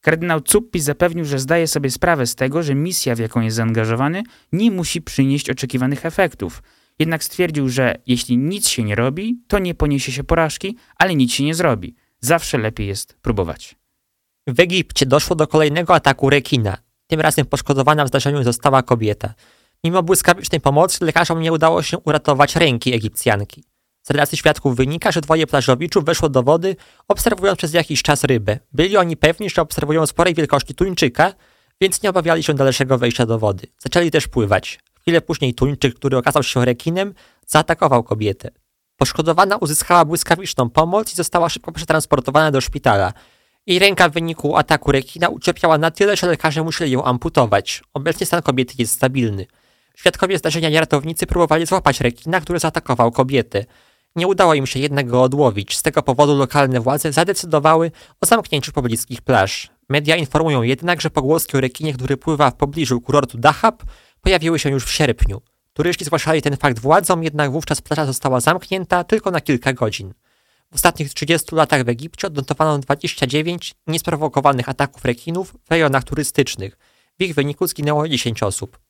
Kardynał 0.00 0.40
Cuppi 0.40 0.80
zapewnił, 0.80 1.24
że 1.24 1.38
zdaje 1.38 1.66
sobie 1.66 1.90
sprawę 1.90 2.26
z 2.26 2.34
tego, 2.34 2.62
że 2.62 2.74
misja, 2.74 3.14
w 3.14 3.18
jaką 3.18 3.40
jest 3.40 3.56
zaangażowany, 3.56 4.22
nie 4.52 4.70
musi 4.70 5.02
przynieść 5.02 5.50
oczekiwanych 5.50 6.06
efektów. 6.06 6.62
Jednak 6.98 7.24
stwierdził, 7.24 7.68
że 7.68 7.94
jeśli 8.06 8.38
nic 8.38 8.68
się 8.68 8.82
nie 8.82 8.94
robi, 8.94 9.40
to 9.48 9.58
nie 9.58 9.74
poniesie 9.74 10.12
się 10.12 10.24
porażki, 10.24 10.76
ale 10.98 11.14
nic 11.14 11.32
się 11.32 11.44
nie 11.44 11.54
zrobi. 11.54 11.94
Zawsze 12.20 12.58
lepiej 12.58 12.86
jest 12.86 13.14
próbować. 13.22 13.76
W 14.46 14.60
Egipcie 14.60 15.06
doszło 15.06 15.36
do 15.36 15.46
kolejnego 15.46 15.94
ataku 15.94 16.30
rekina. 16.30 16.76
Tym 17.06 17.20
razem 17.20 17.46
poszkodowana 17.46 18.04
w 18.04 18.08
zdarzeniu 18.08 18.42
została 18.42 18.82
kobieta. 18.82 19.34
Mimo 19.84 20.02
błyskawicznej 20.02 20.60
pomocy 20.60 21.04
lekarzom 21.04 21.40
nie 21.40 21.52
udało 21.52 21.82
się 21.82 21.98
uratować 21.98 22.56
ręki 22.56 22.94
Egipcjanki. 22.94 23.64
Z 24.02 24.10
relacji 24.10 24.38
świadków 24.38 24.76
wynika, 24.76 25.12
że 25.12 25.20
dwoje 25.20 25.46
plażowiczów 25.46 26.04
weszło 26.04 26.28
do 26.28 26.42
wody, 26.42 26.76
obserwując 27.08 27.58
przez 27.58 27.72
jakiś 27.74 28.02
czas 28.02 28.24
rybę. 28.24 28.58
Byli 28.72 28.96
oni 28.96 29.16
pewni, 29.16 29.50
że 29.50 29.62
obserwują 29.62 30.06
sporej 30.06 30.34
wielkości 30.34 30.74
tuńczyka, 30.74 31.32
więc 31.80 32.02
nie 32.02 32.10
obawiali 32.10 32.42
się 32.42 32.54
dalszego 32.54 32.98
wejścia 32.98 33.26
do 33.26 33.38
wody. 33.38 33.66
Zaczęli 33.78 34.10
też 34.10 34.28
pływać. 34.28 34.80
Chwilę 35.00 35.20
później 35.20 35.54
tuńczyk, 35.54 35.94
który 35.94 36.16
okazał 36.16 36.42
się 36.42 36.64
rekinem, 36.64 37.14
zaatakował 37.46 38.02
kobietę. 38.02 38.50
Poszkodowana 38.96 39.56
uzyskała 39.56 40.04
błyskawiczną 40.04 40.70
pomoc 40.70 41.12
i 41.12 41.16
została 41.16 41.48
szybko 41.48 41.72
przetransportowana 41.72 42.50
do 42.50 42.60
szpitala. 42.60 43.12
Jej 43.66 43.78
ręka 43.78 44.08
w 44.08 44.12
wyniku 44.12 44.56
ataku 44.56 44.92
rekina 44.92 45.28
ucierpiała 45.28 45.78
na 45.78 45.90
tyle, 45.90 46.16
że 46.16 46.26
lekarze 46.26 46.62
musieli 46.62 46.92
ją 46.92 47.04
amputować. 47.04 47.82
Obecnie 47.94 48.26
stan 48.26 48.42
kobiety 48.42 48.74
jest 48.78 48.92
stabilny. 48.92 49.46
Świadkowie 49.96 50.38
zdarzenia 50.38 50.68
i 50.68 50.76
ratownicy 50.76 51.26
próbowali 51.26 51.66
złapać 51.66 52.00
rekina, 52.00 52.40
który 52.40 52.58
zaatakował 52.58 53.12
kobietę. 53.12 53.64
Nie 54.16 54.26
udało 54.26 54.54
im 54.54 54.66
się 54.66 54.80
jednak 54.80 55.06
go 55.06 55.22
odłowić. 55.22 55.76
Z 55.76 55.82
tego 55.82 56.02
powodu 56.02 56.36
lokalne 56.36 56.80
władze 56.80 57.12
zadecydowały 57.12 57.90
o 58.20 58.26
zamknięciu 58.26 58.72
pobliskich 58.72 59.22
plaż. 59.22 59.70
Media 59.88 60.16
informują 60.16 60.62
jednak, 60.62 61.00
że 61.00 61.10
pogłoski 61.10 61.56
o 61.56 61.60
rekinie, 61.60 61.94
który 61.94 62.16
pływa 62.16 62.50
w 62.50 62.54
pobliżu 62.54 63.00
kurortu 63.00 63.38
Dahab, 63.38 63.82
pojawiły 64.20 64.58
się 64.58 64.70
już 64.70 64.84
w 64.84 64.92
sierpniu. 64.92 65.42
Turyści 65.72 66.04
zgłaszali 66.04 66.42
ten 66.42 66.56
fakt 66.56 66.78
władzom, 66.78 67.24
jednak 67.24 67.50
wówczas 67.52 67.80
plaża 67.80 68.06
została 68.06 68.40
zamknięta 68.40 69.04
tylko 69.04 69.30
na 69.30 69.40
kilka 69.40 69.72
godzin. 69.72 70.14
W 70.72 70.74
ostatnich 70.74 71.14
30 71.14 71.54
latach 71.54 71.84
w 71.84 71.88
Egipcie 71.88 72.26
odnotowano 72.26 72.78
29 72.78 73.74
niesprowokowanych 73.86 74.68
ataków 74.68 75.04
rekinów 75.04 75.54
w 75.64 75.70
rejonach 75.70 76.04
turystycznych. 76.04 76.78
W 77.18 77.22
ich 77.22 77.34
wyniku 77.34 77.66
zginęło 77.66 78.08
10 78.08 78.42
osób. 78.42 78.85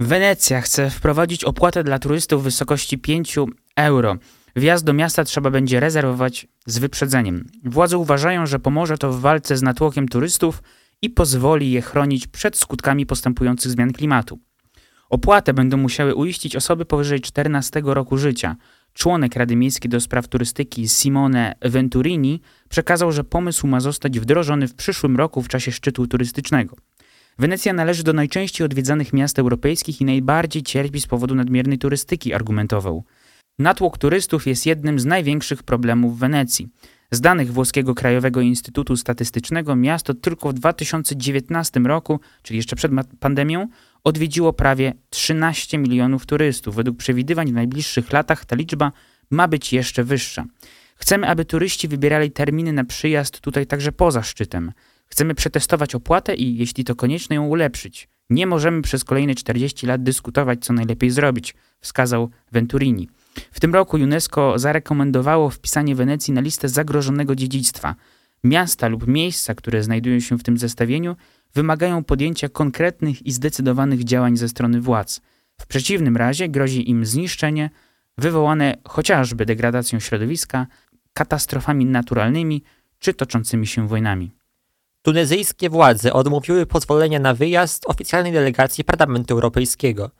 Wenecja 0.00 0.60
chce 0.60 0.90
wprowadzić 0.90 1.44
opłatę 1.44 1.84
dla 1.84 1.98
turystów 1.98 2.40
w 2.40 2.44
wysokości 2.44 2.98
5 2.98 3.36
euro. 3.76 4.16
Wjazd 4.56 4.84
do 4.84 4.92
miasta 4.92 5.24
trzeba 5.24 5.50
będzie 5.50 5.80
rezerwować 5.80 6.46
z 6.66 6.78
wyprzedzeniem. 6.78 7.48
Władze 7.64 7.98
uważają, 7.98 8.46
że 8.46 8.58
pomoże 8.58 8.98
to 8.98 9.12
w 9.12 9.20
walce 9.20 9.56
z 9.56 9.62
natłokiem 9.62 10.08
turystów 10.08 10.62
i 11.02 11.10
pozwoli 11.10 11.72
je 11.72 11.82
chronić 11.82 12.26
przed 12.26 12.56
skutkami 12.56 13.06
postępujących 13.06 13.72
zmian 13.72 13.92
klimatu. 13.92 14.38
Opłatę 15.10 15.54
będą 15.54 15.76
musiały 15.76 16.14
uiścić 16.14 16.56
osoby 16.56 16.84
powyżej 16.84 17.20
14 17.20 17.82
roku 17.84 18.16
życia. 18.16 18.56
Członek 18.92 19.36
Rady 19.36 19.56
Miejskiej 19.56 19.88
do 19.88 20.00
Spraw 20.00 20.28
Turystyki 20.28 20.88
Simone 20.88 21.54
Venturini 21.62 22.40
przekazał, 22.68 23.12
że 23.12 23.24
pomysł 23.24 23.66
ma 23.66 23.80
zostać 23.80 24.20
wdrożony 24.20 24.68
w 24.68 24.74
przyszłym 24.74 25.16
roku 25.16 25.42
w 25.42 25.48
czasie 25.48 25.72
szczytu 25.72 26.06
turystycznego. 26.06 26.76
Wenecja 27.38 27.72
należy 27.72 28.02
do 28.02 28.12
najczęściej 28.12 28.64
odwiedzanych 28.64 29.12
miast 29.12 29.38
europejskich 29.38 30.00
i 30.00 30.04
najbardziej 30.04 30.62
cierpi 30.62 31.00
z 31.00 31.06
powodu 31.06 31.34
nadmiernej 31.34 31.78
turystyki, 31.78 32.34
argumentował. 32.34 33.04
Natłok 33.58 33.98
turystów 33.98 34.46
jest 34.46 34.66
jednym 34.66 34.98
z 34.98 35.04
największych 35.04 35.62
problemów 35.62 36.16
w 36.16 36.18
Wenecji. 36.18 36.68
Z 37.10 37.20
danych 37.20 37.52
Włoskiego 37.52 37.94
Krajowego 37.94 38.40
Instytutu 38.40 38.96
Statystycznego 38.96 39.76
miasto 39.76 40.14
tylko 40.14 40.48
w 40.48 40.54
2019 40.54 41.80
roku, 41.80 42.20
czyli 42.42 42.56
jeszcze 42.56 42.76
przed 42.76 42.92
pandemią, 43.20 43.68
odwiedziło 44.04 44.52
prawie 44.52 44.92
13 45.10 45.78
milionów 45.78 46.26
turystów. 46.26 46.74
Według 46.74 46.96
przewidywań 46.96 47.50
w 47.50 47.54
najbliższych 47.54 48.12
latach 48.12 48.44
ta 48.44 48.56
liczba 48.56 48.92
ma 49.30 49.48
być 49.48 49.72
jeszcze 49.72 50.04
wyższa. 50.04 50.44
Chcemy, 50.96 51.28
aby 51.28 51.44
turyści 51.44 51.88
wybierali 51.88 52.30
terminy 52.30 52.72
na 52.72 52.84
przyjazd 52.84 53.40
tutaj 53.40 53.66
także 53.66 53.92
poza 53.92 54.22
szczytem. 54.22 54.72
Chcemy 55.06 55.34
przetestować 55.34 55.94
opłatę 55.94 56.34
i, 56.34 56.56
jeśli 56.56 56.84
to 56.84 56.94
konieczne, 56.94 57.36
ją 57.36 57.46
ulepszyć. 57.46 58.08
Nie 58.30 58.46
możemy 58.46 58.82
przez 58.82 59.04
kolejne 59.04 59.34
40 59.34 59.86
lat 59.86 60.02
dyskutować, 60.02 60.64
co 60.64 60.72
najlepiej 60.72 61.10
zrobić, 61.10 61.54
wskazał 61.80 62.30
Venturini. 62.52 63.08
W 63.52 63.60
tym 63.60 63.74
roku 63.74 63.96
UNESCO 63.96 64.58
zarekomendowało 64.58 65.50
wpisanie 65.50 65.94
Wenecji 65.94 66.34
na 66.34 66.40
listę 66.40 66.68
zagrożonego 66.68 67.34
dziedzictwa. 67.34 67.94
Miasta 68.44 68.88
lub 68.88 69.06
miejsca, 69.06 69.54
które 69.54 69.82
znajdują 69.82 70.20
się 70.20 70.38
w 70.38 70.42
tym 70.42 70.58
zestawieniu, 70.58 71.16
wymagają 71.54 72.04
podjęcia 72.04 72.48
konkretnych 72.48 73.26
i 73.26 73.32
zdecydowanych 73.32 74.04
działań 74.04 74.36
ze 74.36 74.48
strony 74.48 74.80
władz. 74.80 75.20
W 75.60 75.66
przeciwnym 75.66 76.16
razie 76.16 76.48
grozi 76.48 76.90
im 76.90 77.06
zniszczenie 77.06 77.70
wywołane 78.18 78.76
chociażby 78.88 79.46
degradacją 79.46 80.00
środowiska, 80.00 80.66
katastrofami 81.12 81.86
naturalnymi 81.86 82.62
czy 82.98 83.14
toczącymi 83.14 83.66
się 83.66 83.88
wojnami. 83.88 84.30
Tunezyjskie 85.04 85.70
władze 85.70 86.12
odmówiły 86.12 86.66
pozwolenia 86.66 87.18
na 87.18 87.34
wyjazd 87.34 87.84
oficjalnej 87.86 88.32
delegacji 88.32 88.84
Parlamentu 88.84 89.34
Europejskiego. 89.34 90.10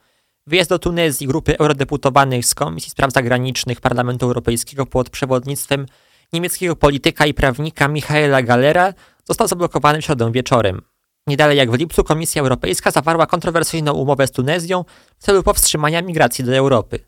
Wyjazd 0.47 0.69
do 0.69 0.79
Tunezji 0.79 1.27
grupy 1.27 1.57
eurodeputowanych 1.57 2.45
z 2.45 2.55
Komisji 2.55 2.91
Spraw 2.91 3.11
Zagranicznych 3.11 3.81
Parlamentu 3.81 4.25
Europejskiego 4.25 4.85
pod 4.85 5.09
przewodnictwem 5.09 5.85
niemieckiego 6.33 6.75
polityka 6.75 7.25
i 7.25 7.33
prawnika 7.33 7.87
Michaela 7.87 8.41
Galera 8.41 8.93
został 9.23 9.47
zablokowany 9.47 10.01
w 10.01 10.05
środę 10.05 10.31
wieczorem. 10.31 10.81
Nie 11.27 11.37
dalej 11.37 11.57
jak 11.57 11.71
w 11.71 11.73
lipcu 11.73 12.03
Komisja 12.03 12.41
Europejska 12.41 12.91
zawarła 12.91 13.25
kontrowersyjną 13.25 13.93
umowę 13.93 14.27
z 14.27 14.31
Tunezją 14.31 14.85
w 15.17 15.23
celu 15.23 15.43
powstrzymania 15.43 16.01
migracji 16.01 16.43
do 16.45 16.55
Europy. 16.55 16.99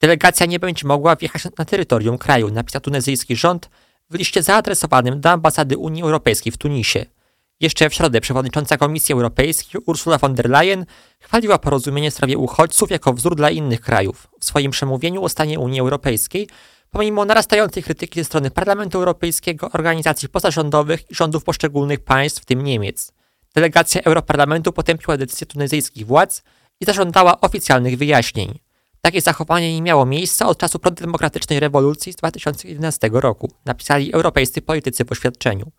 Delegacja 0.00 0.46
nie 0.46 0.58
będzie 0.58 0.86
mogła 0.86 1.16
wjechać 1.16 1.42
na 1.58 1.64
terytorium 1.64 2.18
kraju, 2.18 2.50
napisał 2.50 2.80
tunezyjski 2.80 3.36
rząd 3.36 3.70
w 4.10 4.14
liście 4.14 4.42
zaadresowanym 4.42 5.20
do 5.20 5.30
ambasady 5.30 5.76
Unii 5.76 6.02
Europejskiej 6.02 6.52
w 6.52 6.58
Tunisie. 6.58 7.15
Jeszcze 7.60 7.90
w 7.90 7.94
środę 7.94 8.20
przewodnicząca 8.20 8.76
Komisji 8.76 9.12
Europejskiej 9.12 9.80
Ursula 9.86 10.18
von 10.18 10.34
der 10.34 10.50
Leyen 10.50 10.86
chwaliła 11.20 11.58
porozumienie 11.58 12.10
w 12.10 12.14
sprawie 12.14 12.38
uchodźców 12.38 12.90
jako 12.90 13.12
wzór 13.12 13.36
dla 13.36 13.50
innych 13.50 13.80
krajów. 13.80 14.28
W 14.40 14.44
swoim 14.44 14.70
przemówieniu 14.70 15.22
o 15.24 15.28
stanie 15.28 15.58
Unii 15.58 15.80
Europejskiej, 15.80 16.48
pomimo 16.90 17.24
narastającej 17.24 17.82
krytyki 17.82 18.20
ze 18.20 18.24
strony 18.24 18.50
Parlamentu 18.50 18.98
Europejskiego, 18.98 19.70
organizacji 19.72 20.28
pozarządowych 20.28 21.10
i 21.10 21.14
rządów 21.14 21.44
poszczególnych 21.44 22.00
państw, 22.00 22.42
w 22.42 22.44
tym 22.44 22.62
Niemiec. 22.62 23.12
Delegacja 23.54 24.02
Europarlamentu 24.02 24.72
potępiła 24.72 25.16
decyzję 25.16 25.46
tunezyjskich 25.46 26.06
władz 26.06 26.42
i 26.80 26.84
zażądała 26.84 27.40
oficjalnych 27.40 27.98
wyjaśnień. 27.98 28.58
Takie 29.00 29.20
zachowanie 29.20 29.74
nie 29.74 29.82
miało 29.82 30.06
miejsca 30.06 30.46
od 30.46 30.58
czasu 30.58 30.78
prodemokratycznej 30.78 31.60
rewolucji 31.60 32.12
z 32.12 32.16
2011 32.16 33.10
roku, 33.12 33.50
napisali 33.64 34.12
europejscy 34.12 34.62
politycy 34.62 35.04
w 35.04 35.12
oświadczeniu. 35.12 35.70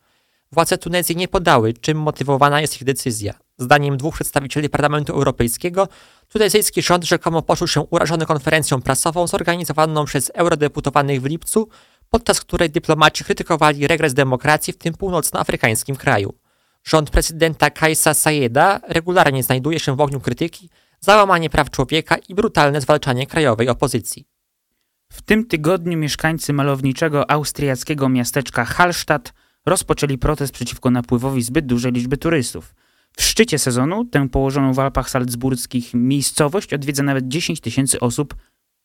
Władze 0.51 0.77
Tunezji 0.77 1.15
nie 1.15 1.27
podały, 1.27 1.73
czym 1.73 1.97
motywowana 1.97 2.61
jest 2.61 2.75
ich 2.75 2.83
decyzja. 2.83 3.33
Zdaniem 3.57 3.97
dwóch 3.97 4.15
przedstawicieli 4.15 4.69
Parlamentu 4.69 5.13
Europejskiego, 5.13 5.87
tunezyjski 6.27 6.81
rząd 6.81 7.03
rzekomo 7.03 7.41
poczuł 7.41 7.67
się 7.67 7.81
urażony 7.81 8.25
konferencją 8.25 8.81
prasową 8.81 9.27
zorganizowaną 9.27 10.05
przez 10.05 10.31
eurodeputowanych 10.33 11.21
w 11.21 11.25
lipcu, 11.25 11.69
podczas 12.09 12.41
której 12.41 12.69
dyplomaci 12.69 13.23
krytykowali 13.23 13.87
regres 13.87 14.13
demokracji 14.13 14.73
w 14.73 14.77
tym 14.77 14.93
północnoafrykańskim 14.93 15.95
kraju. 15.95 16.33
Rząd 16.83 17.09
prezydenta 17.09 17.69
Kaisa 17.69 18.13
Sayeda 18.13 18.79
regularnie 18.87 19.43
znajduje 19.43 19.79
się 19.79 19.95
w 19.95 20.01
ogniu 20.01 20.19
krytyki 20.19 20.69
za 20.99 21.17
łamanie 21.17 21.49
praw 21.49 21.69
człowieka 21.69 22.15
i 22.29 22.35
brutalne 22.35 22.81
zwalczanie 22.81 23.27
krajowej 23.27 23.69
opozycji. 23.69 24.27
W 25.11 25.21
tym 25.21 25.45
tygodniu 25.45 25.97
mieszkańcy 25.97 26.53
malowniczego 26.53 27.31
austriackiego 27.31 28.09
miasteczka 28.09 28.65
Hallstatt 28.65 29.33
rozpoczęli 29.67 30.17
protest 30.17 30.53
przeciwko 30.53 30.91
napływowi 30.91 31.41
zbyt 31.41 31.65
dużej 31.65 31.91
liczby 31.91 32.17
turystów. 32.17 32.75
W 33.17 33.23
szczycie 33.23 33.59
sezonu 33.59 34.05
tę 34.05 34.29
położoną 34.29 34.73
w 34.73 34.79
Alpach 34.79 35.09
Salzburskich 35.09 35.93
miejscowość 35.93 36.73
odwiedza 36.73 37.03
nawet 37.03 37.27
10 37.27 37.61
tysięcy 37.61 37.99
osób 37.99 38.35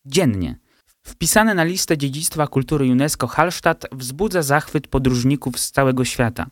dziennie. 0.05 0.59
Wpisane 1.03 1.55
na 1.55 1.63
listę 1.63 1.97
dziedzictwa 1.97 2.47
kultury 2.47 2.85
UNESCO 2.85 3.27
Hallstatt 3.27 3.85
wzbudza 3.91 4.41
zachwyt 4.41 4.87
podróżników 4.87 5.59
z 5.59 5.71
całego 5.71 6.05
świata. 6.05 6.45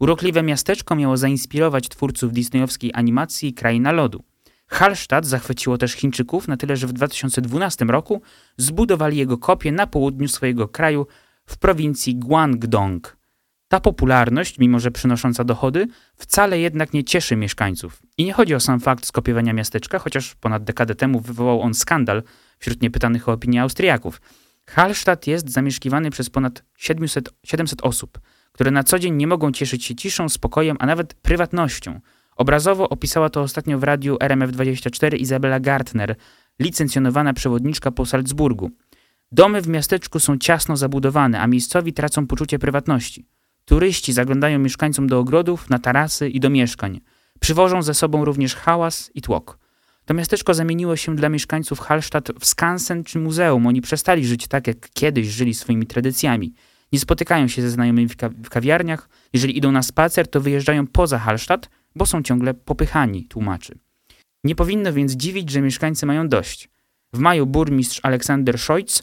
Urokliwe 0.00 0.42
miasteczko 0.42 0.96
miało 0.96 1.16
zainspirować 1.16 1.88
twórców 1.88 2.32
disneyowskiej 2.32 2.90
animacji 2.94 3.54
Kraina 3.54 3.92
Lodu. 3.92 4.22
Hallstatt 4.66 5.26
zachwyciło 5.26 5.78
też 5.78 5.92
Chińczyków 5.92 6.48
na 6.48 6.56
tyle, 6.56 6.76
że 6.76 6.86
w 6.86 6.92
2012 6.92 7.84
roku 7.84 8.22
zbudowali 8.56 9.16
jego 9.16 9.38
kopię 9.38 9.72
na 9.72 9.86
południu 9.86 10.28
swojego 10.28 10.68
kraju 10.68 11.06
w 11.46 11.58
prowincji 11.58 12.16
Guangdong. 12.16 13.21
Ta 13.72 13.80
popularność, 13.80 14.58
mimo 14.58 14.80
że 14.80 14.90
przynosząca 14.90 15.44
dochody, 15.44 15.86
wcale 16.16 16.58
jednak 16.58 16.92
nie 16.92 17.04
cieszy 17.04 17.36
mieszkańców. 17.36 18.02
I 18.18 18.24
nie 18.24 18.32
chodzi 18.32 18.54
o 18.54 18.60
sam 18.60 18.80
fakt 18.80 19.06
skopiowania 19.06 19.52
miasteczka, 19.52 19.98
chociaż 19.98 20.34
ponad 20.34 20.64
dekadę 20.64 20.94
temu 20.94 21.20
wywołał 21.20 21.60
on 21.60 21.74
skandal 21.74 22.22
wśród 22.58 22.82
niepytanych 22.82 23.28
o 23.28 23.32
opinię 23.32 23.62
Austriaków. 23.62 24.20
Hallstatt 24.70 25.26
jest 25.26 25.50
zamieszkiwany 25.50 26.10
przez 26.10 26.30
ponad 26.30 26.64
700, 26.76 27.32
700 27.46 27.82
osób, 27.82 28.20
które 28.52 28.70
na 28.70 28.84
co 28.84 28.98
dzień 28.98 29.14
nie 29.14 29.26
mogą 29.26 29.52
cieszyć 29.52 29.84
się 29.84 29.94
ciszą, 29.94 30.28
spokojem, 30.28 30.76
a 30.80 30.86
nawet 30.86 31.14
prywatnością. 31.14 32.00
Obrazowo 32.36 32.88
opisała 32.88 33.30
to 33.30 33.40
ostatnio 33.40 33.78
w 33.78 33.82
radiu 33.82 34.16
RMF24 34.16 35.16
Izabela 35.16 35.60
Gartner, 35.60 36.16
licencjonowana 36.60 37.32
przewodniczka 37.32 37.90
po 37.90 38.06
Salzburgu. 38.06 38.70
Domy 39.32 39.62
w 39.62 39.68
miasteczku 39.68 40.20
są 40.20 40.38
ciasno 40.38 40.76
zabudowane, 40.76 41.40
a 41.40 41.46
miejscowi 41.46 41.92
tracą 41.92 42.26
poczucie 42.26 42.58
prywatności. 42.58 43.26
Turyści 43.64 44.12
zaglądają 44.12 44.58
mieszkańcom 44.58 45.06
do 45.06 45.18
ogrodów, 45.18 45.70
na 45.70 45.78
tarasy 45.78 46.28
i 46.28 46.40
do 46.40 46.50
mieszkań. 46.50 47.00
Przywożą 47.40 47.82
ze 47.82 47.94
sobą 47.94 48.24
również 48.24 48.54
hałas 48.54 49.10
i 49.14 49.22
tłok. 49.22 49.58
To 50.04 50.14
miasteczko 50.14 50.54
zamieniło 50.54 50.96
się 50.96 51.16
dla 51.16 51.28
mieszkańców 51.28 51.80
Hallstatt 51.80 52.32
w 52.40 52.46
skansen 52.46 53.04
czy 53.04 53.18
muzeum. 53.18 53.66
Oni 53.66 53.80
przestali 53.80 54.26
żyć 54.26 54.48
tak, 54.48 54.66
jak 54.66 54.90
kiedyś 54.90 55.26
żyli 55.26 55.54
swoimi 55.54 55.86
tradycjami. 55.86 56.54
Nie 56.92 56.98
spotykają 56.98 57.48
się 57.48 57.62
ze 57.62 57.70
znajomymi 57.70 58.08
w, 58.08 58.16
ka 58.16 58.28
w 58.28 58.48
kawiarniach. 58.48 59.08
Jeżeli 59.32 59.58
idą 59.58 59.72
na 59.72 59.82
spacer, 59.82 60.28
to 60.28 60.40
wyjeżdżają 60.40 60.86
poza 60.86 61.18
Hallstatt, 61.18 61.70
bo 61.96 62.06
są 62.06 62.22
ciągle 62.22 62.54
popychani, 62.54 63.24
tłumaczy. 63.24 63.78
Nie 64.44 64.54
powinno 64.54 64.92
więc 64.92 65.12
dziwić, 65.12 65.50
że 65.50 65.60
mieszkańcy 65.60 66.06
mają 66.06 66.28
dość. 66.28 66.68
W 67.12 67.18
maju 67.18 67.46
burmistrz 67.46 68.00
Aleksander 68.02 68.58
Scholz 68.58 69.02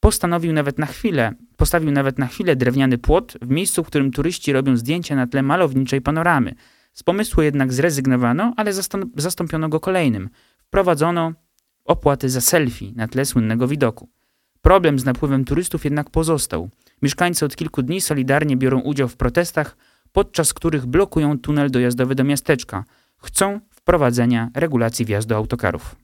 postanowił 0.00 0.52
nawet 0.52 0.78
na 0.78 0.86
chwilę, 0.86 1.32
postawił 1.56 1.90
nawet 1.90 2.18
na 2.18 2.26
chwilę 2.26 2.56
drewniany 2.56 2.98
płot 2.98 3.36
w 3.42 3.48
miejscu, 3.48 3.84
w 3.84 3.86
którym 3.86 4.10
turyści 4.10 4.52
robią 4.52 4.76
zdjęcia 4.76 5.16
na 5.16 5.26
tle 5.26 5.42
malowniczej 5.42 6.00
panoramy. 6.00 6.54
Z 6.92 7.02
pomysłu 7.02 7.42
jednak 7.42 7.72
zrezygnowano, 7.72 8.54
ale 8.56 8.72
zastąpiono 9.16 9.68
go 9.68 9.80
kolejnym. 9.80 10.28
Wprowadzono 10.58 11.32
opłaty 11.84 12.30
za 12.30 12.40
selfie 12.40 12.92
na 12.96 13.08
tle 13.08 13.24
słynnego 13.24 13.68
widoku. 13.68 14.08
Problem 14.62 14.98
z 14.98 15.04
napływem 15.04 15.44
turystów 15.44 15.84
jednak 15.84 16.10
pozostał. 16.10 16.70
Mieszkańcy 17.02 17.44
od 17.44 17.56
kilku 17.56 17.82
dni 17.82 18.00
solidarnie 18.00 18.56
biorą 18.56 18.80
udział 18.80 19.08
w 19.08 19.16
protestach, 19.16 19.76
podczas 20.12 20.54
których 20.54 20.86
blokują 20.86 21.38
tunel 21.38 21.70
dojazdowy 21.70 22.14
do 22.14 22.24
miasteczka. 22.24 22.84
Chcą 23.16 23.60
wprowadzenia 23.70 24.50
regulacji 24.54 25.04
wjazdu 25.04 25.34
autokarów. 25.34 25.96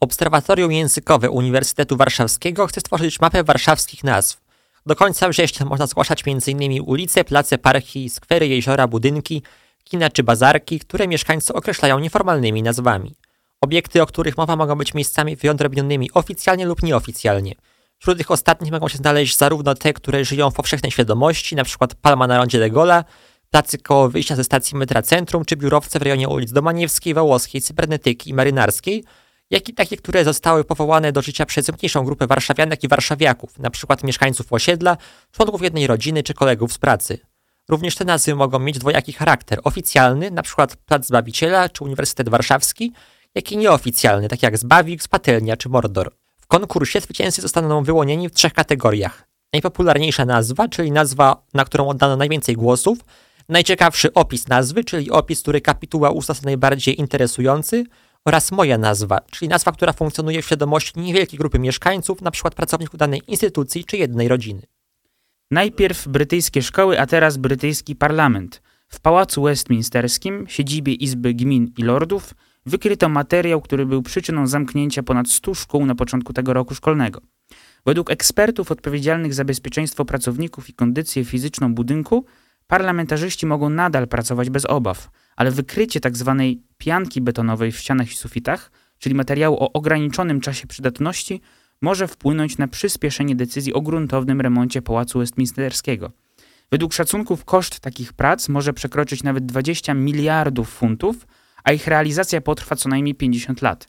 Obserwatorium 0.00 0.72
Językowe 0.72 1.30
Uniwersytetu 1.30 1.96
Warszawskiego 1.96 2.66
chce 2.66 2.80
stworzyć 2.80 3.20
mapę 3.20 3.44
warszawskich 3.44 4.04
nazw. 4.04 4.41
Do 4.86 4.96
końca 4.96 5.28
września 5.28 5.66
można 5.66 5.86
zgłaszać 5.86 6.22
m.in. 6.26 6.82
ulice, 6.86 7.24
place, 7.24 7.58
parki, 7.58 8.10
skwery, 8.10 8.48
jeziora, 8.48 8.88
budynki, 8.88 9.42
kina 9.84 10.10
czy 10.10 10.22
bazarki, 10.22 10.80
które 10.80 11.08
mieszkańcy 11.08 11.52
określają 11.52 11.98
nieformalnymi 11.98 12.62
nazwami. 12.62 13.14
Obiekty, 13.60 14.02
o 14.02 14.06
których 14.06 14.36
mowa, 14.36 14.56
mogą 14.56 14.74
być 14.74 14.94
miejscami 14.94 15.36
wyodrębnionymi 15.36 16.10
oficjalnie 16.14 16.66
lub 16.66 16.82
nieoficjalnie. 16.82 17.54
Wśród 17.98 18.18
tych 18.18 18.30
ostatnich 18.30 18.72
mogą 18.72 18.88
się 18.88 18.96
znaleźć 18.96 19.36
zarówno 19.36 19.74
te, 19.74 19.92
które 19.92 20.24
żyją 20.24 20.50
w 20.50 20.54
powszechnej 20.54 20.92
świadomości, 20.92 21.54
np. 21.54 21.86
Palma 22.02 22.26
na 22.26 22.38
rondzie 22.38 22.58
de 22.58 22.70
Gola, 22.70 23.04
placy 23.50 23.78
koło 23.78 24.08
wyjścia 24.08 24.36
ze 24.36 24.44
stacji 24.44 24.76
metra 24.76 25.02
Centrum, 25.02 25.44
czy 25.44 25.56
biurowce 25.56 25.98
w 25.98 26.02
rejonie 26.02 26.28
ulic 26.28 26.52
Domaniewskiej, 26.52 27.14
Wołoskiej, 27.14 27.62
Cybernetyki 27.62 28.30
i 28.30 28.34
Marynarskiej, 28.34 29.04
jak 29.52 29.68
i 29.68 29.74
takie, 29.74 29.96
które 29.96 30.24
zostały 30.24 30.64
powołane 30.64 31.12
do 31.12 31.22
życia 31.22 31.46
przez 31.46 31.68
mniejszą 31.68 32.04
grupę 32.04 32.26
warszawianek 32.26 32.84
i 32.84 32.88
warszawiaków, 32.88 33.54
np. 33.58 33.96
mieszkańców 34.04 34.52
osiedla, 34.52 34.96
członków 35.32 35.62
jednej 35.62 35.86
rodziny 35.86 36.22
czy 36.22 36.34
kolegów 36.34 36.72
z 36.72 36.78
pracy. 36.78 37.18
Również 37.68 37.94
te 37.94 38.04
nazwy 38.04 38.34
mogą 38.34 38.58
mieć 38.58 38.78
dwojaki 38.78 39.12
charakter, 39.12 39.60
oficjalny, 39.64 40.26
np. 40.26 40.66
Plac 40.86 41.06
Zbawiciela 41.06 41.68
czy 41.68 41.84
Uniwersytet 41.84 42.28
Warszawski, 42.28 42.92
jak 43.34 43.52
i 43.52 43.56
nieoficjalny, 43.56 44.28
tak 44.28 44.42
jak 44.42 44.58
Zbawik, 44.58 45.02
Spatelnia 45.02 45.56
czy 45.56 45.68
Mordor. 45.68 46.12
W 46.40 46.46
konkursie 46.46 47.00
zwycięzcy 47.00 47.42
zostaną 47.42 47.84
wyłonieni 47.84 48.28
w 48.28 48.32
trzech 48.32 48.52
kategoriach. 48.52 49.28
Najpopularniejsza 49.52 50.24
nazwa, 50.24 50.68
czyli 50.68 50.92
nazwa, 50.92 51.42
na 51.54 51.64
którą 51.64 51.88
oddano 51.88 52.16
najwięcej 52.16 52.54
głosów, 52.54 52.98
najciekawszy 53.48 54.12
opis 54.12 54.48
nazwy, 54.48 54.84
czyli 54.84 55.10
opis, 55.10 55.42
który 55.42 55.60
kapituła 55.60 56.10
uzna 56.10 56.34
najbardziej 56.44 57.00
interesujący, 57.00 57.84
oraz 58.24 58.52
moja 58.52 58.78
nazwa, 58.78 59.20
czyli 59.30 59.48
nazwa, 59.48 59.72
która 59.72 59.92
funkcjonuje 59.92 60.42
w 60.42 60.46
świadomości 60.46 61.00
niewielkiej 61.00 61.38
grupy 61.38 61.58
mieszkańców, 61.58 62.22
np. 62.22 62.50
pracowników 62.50 62.98
danej 62.98 63.22
instytucji 63.26 63.84
czy 63.84 63.96
jednej 63.96 64.28
rodziny. 64.28 64.62
Najpierw 65.50 66.08
brytyjskie 66.08 66.62
szkoły, 66.62 67.00
a 67.00 67.06
teraz 67.06 67.36
brytyjski 67.36 67.96
parlament. 67.96 68.62
W 68.88 69.00
Pałacu 69.00 69.42
Westminsterskim, 69.42 70.46
siedzibie 70.48 70.92
Izby 70.94 71.34
Gmin 71.34 71.72
i 71.78 71.82
Lordów, 71.82 72.34
wykryto 72.66 73.08
materiał, 73.08 73.60
który 73.60 73.86
był 73.86 74.02
przyczyną 74.02 74.46
zamknięcia 74.46 75.02
ponad 75.02 75.28
100 75.28 75.54
szkół 75.54 75.86
na 75.86 75.94
początku 75.94 76.32
tego 76.32 76.52
roku 76.52 76.74
szkolnego. 76.74 77.20
Według 77.86 78.10
ekspertów 78.10 78.70
odpowiedzialnych 78.70 79.34
za 79.34 79.44
bezpieczeństwo 79.44 80.04
pracowników 80.04 80.68
i 80.68 80.74
kondycję 80.74 81.24
fizyczną 81.24 81.74
budynku, 81.74 82.24
parlamentarzyści 82.66 83.46
mogą 83.46 83.68
nadal 83.68 84.08
pracować 84.08 84.50
bez 84.50 84.64
obaw, 84.64 85.10
ale 85.36 85.50
wykrycie. 85.50 86.00
Tak 86.00 86.14
pianki 86.78 87.20
betonowej 87.20 87.72
w 87.72 87.78
ścianach 87.78 88.12
i 88.12 88.16
sufitach, 88.16 88.70
czyli 88.98 89.14
materiału 89.14 89.56
o 89.56 89.72
ograniczonym 89.72 90.40
czasie 90.40 90.66
przydatności, 90.66 91.40
może 91.80 92.08
wpłynąć 92.08 92.58
na 92.58 92.68
przyspieszenie 92.68 93.36
decyzji 93.36 93.74
o 93.74 93.80
gruntownym 93.80 94.40
remoncie 94.40 94.82
Pałacu 94.82 95.18
Westminsterskiego. 95.18 96.12
Według 96.70 96.92
szacunków 96.92 97.44
koszt 97.44 97.80
takich 97.80 98.12
prac 98.12 98.48
może 98.48 98.72
przekroczyć 98.72 99.22
nawet 99.22 99.46
20 99.46 99.94
miliardów 99.94 100.68
funtów, 100.68 101.26
a 101.64 101.72
ich 101.72 101.86
realizacja 101.86 102.40
potrwa 102.40 102.76
co 102.76 102.88
najmniej 102.88 103.14
50 103.14 103.62
lat. 103.62 103.88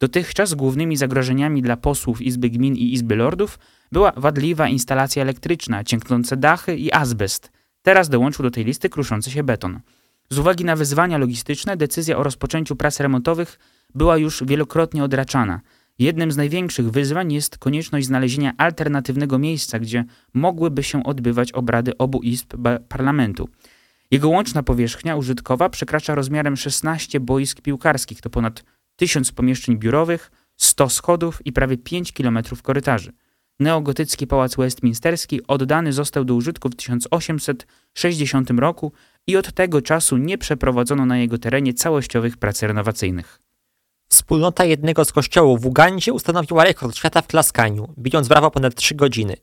Dotychczas 0.00 0.54
głównymi 0.54 0.96
zagrożeniami 0.96 1.62
dla 1.62 1.76
posłów 1.76 2.22
Izby 2.22 2.50
Gmin 2.50 2.76
i 2.76 2.92
Izby 2.92 3.16
Lordów 3.16 3.58
była 3.92 4.12
wadliwa 4.16 4.68
instalacja 4.68 5.22
elektryczna, 5.22 5.84
cięknące 5.84 6.36
dachy 6.36 6.76
i 6.76 6.92
azbest. 6.92 7.50
Teraz 7.82 8.08
dołączył 8.08 8.42
do 8.42 8.50
tej 8.50 8.64
listy 8.64 8.88
kruszący 8.88 9.30
się 9.30 9.42
beton. 9.42 9.80
Z 10.30 10.38
uwagi 10.38 10.64
na 10.64 10.76
wyzwania 10.76 11.18
logistyczne, 11.18 11.76
decyzja 11.76 12.16
o 12.16 12.22
rozpoczęciu 12.22 12.76
prac 12.76 13.00
remontowych 13.00 13.58
była 13.94 14.16
już 14.16 14.44
wielokrotnie 14.44 15.04
odraczana. 15.04 15.60
Jednym 15.98 16.32
z 16.32 16.36
największych 16.36 16.90
wyzwań 16.90 17.32
jest 17.32 17.58
konieczność 17.58 18.06
znalezienia 18.06 18.52
alternatywnego 18.58 19.38
miejsca, 19.38 19.78
gdzie 19.78 20.04
mogłyby 20.34 20.82
się 20.82 21.04
odbywać 21.04 21.52
obrady 21.52 21.98
obu 21.98 22.22
izb 22.22 22.54
parlamentu. 22.88 23.48
Jego 24.10 24.28
łączna 24.28 24.62
powierzchnia 24.62 25.16
użytkowa 25.16 25.68
przekracza 25.68 26.14
rozmiarem 26.14 26.56
16 26.56 27.20
boisk 27.20 27.60
piłkarskich, 27.60 28.20
to 28.20 28.30
ponad 28.30 28.64
1000 28.96 29.32
pomieszczeń 29.32 29.78
biurowych, 29.78 30.30
100 30.56 30.88
schodów 30.88 31.46
i 31.46 31.52
prawie 31.52 31.76
5 31.76 32.12
km 32.12 32.38
korytarzy. 32.62 33.12
Neogotycki 33.60 34.26
pałac 34.26 34.56
westminsterski 34.56 35.46
oddany 35.46 35.92
został 35.92 36.24
do 36.24 36.34
użytku 36.34 36.68
w 36.68 36.76
1860 36.76 38.50
roku 38.50 38.92
i 39.26 39.36
od 39.36 39.52
tego 39.52 39.82
czasu 39.82 40.16
nie 40.16 40.38
przeprowadzono 40.38 41.06
na 41.06 41.18
jego 41.18 41.38
terenie 41.38 41.74
całościowych 41.74 42.36
prac 42.36 42.62
renowacyjnych. 42.62 43.40
Wspólnota 44.08 44.64
jednego 44.64 45.04
z 45.04 45.12
kościołów 45.12 45.60
w 45.60 45.66
Ugandzie 45.66 46.12
ustanowiła 46.12 46.64
rekord 46.64 46.96
świata 46.96 47.22
w 47.22 47.26
klaskaniu, 47.26 47.94
bijąc 47.98 48.28
brawo 48.28 48.50
ponad 48.50 48.74
3 48.74 48.94
godziny. 48.94 49.36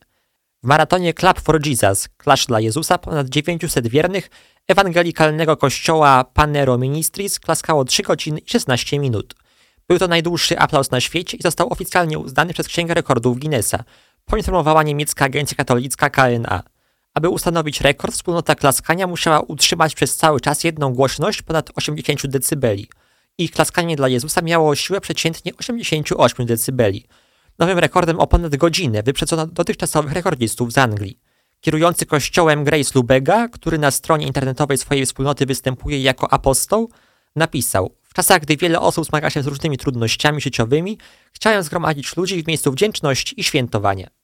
W 0.62 0.66
maratonie 0.66 1.14
Club 1.14 1.40
for 1.40 1.66
Jesus, 1.66 2.08
Klasz 2.16 2.46
dla 2.46 2.60
Jezusa, 2.60 2.98
ponad 2.98 3.28
900 3.28 3.88
wiernych 3.88 4.30
ewangelikalnego 4.68 5.56
kościoła 5.56 6.24
Panero 6.24 6.78
Ministries 6.78 7.40
klaskało 7.40 7.84
3 7.84 8.02
godziny 8.02 8.38
i 8.38 8.50
16 8.50 8.98
minut. 8.98 9.34
Był 9.88 9.98
to 9.98 10.08
najdłuższy 10.08 10.58
aplauz 10.58 10.90
na 10.90 11.00
świecie 11.00 11.36
i 11.36 11.42
został 11.42 11.72
oficjalnie 11.72 12.18
uznany 12.18 12.52
przez 12.52 12.68
Księgę 12.68 12.94
Rekordów 12.94 13.38
Guinnessa, 13.38 13.84
poinformowała 14.24 14.82
niemiecka 14.82 15.24
agencja 15.24 15.56
katolicka 15.56 16.10
KNA. 16.10 16.62
Aby 17.14 17.28
ustanowić 17.28 17.80
rekord, 17.80 18.14
wspólnota 18.14 18.54
klaskania 18.54 19.06
musiała 19.06 19.40
utrzymać 19.40 19.94
przez 19.94 20.16
cały 20.16 20.40
czas 20.40 20.64
jedną 20.64 20.94
głośność 20.94 21.42
ponad 21.42 21.70
80 21.74 22.26
dB. 22.26 22.66
Ich 23.38 23.50
klaskanie 23.50 23.96
dla 23.96 24.08
Jezusa 24.08 24.42
miało 24.42 24.74
siłę 24.74 25.00
przeciętnie 25.00 25.52
88 25.56 26.46
dB. 26.46 26.90
Nowym 27.58 27.78
rekordem 27.78 28.20
o 28.20 28.26
ponad 28.26 28.56
godzinę 28.56 29.02
wyprzedzono 29.02 29.46
dotychczasowych 29.46 30.12
rekordistów 30.12 30.72
z 30.72 30.78
Anglii. 30.78 31.18
Kierujący 31.60 32.06
kościołem 32.06 32.64
Grace 32.64 32.90
Lubega, 32.94 33.48
który 33.48 33.78
na 33.78 33.90
stronie 33.90 34.26
internetowej 34.26 34.78
swojej 34.78 35.06
wspólnoty 35.06 35.46
występuje 35.46 36.02
jako 36.02 36.32
apostoł, 36.32 36.90
napisał: 37.36 37.94
W 38.02 38.14
czasach, 38.14 38.42
gdy 38.42 38.56
wiele 38.56 38.80
osób 38.80 39.06
zmaga 39.06 39.30
się 39.30 39.42
z 39.42 39.46
różnymi 39.46 39.78
trudnościami 39.78 40.40
życiowymi, 40.40 40.98
chciałem 41.32 41.62
zgromadzić 41.62 42.16
ludzi 42.16 42.42
w 42.42 42.46
miejscu 42.46 42.72
wdzięczności 42.72 43.40
i 43.40 43.44
świętowania. 43.44 44.21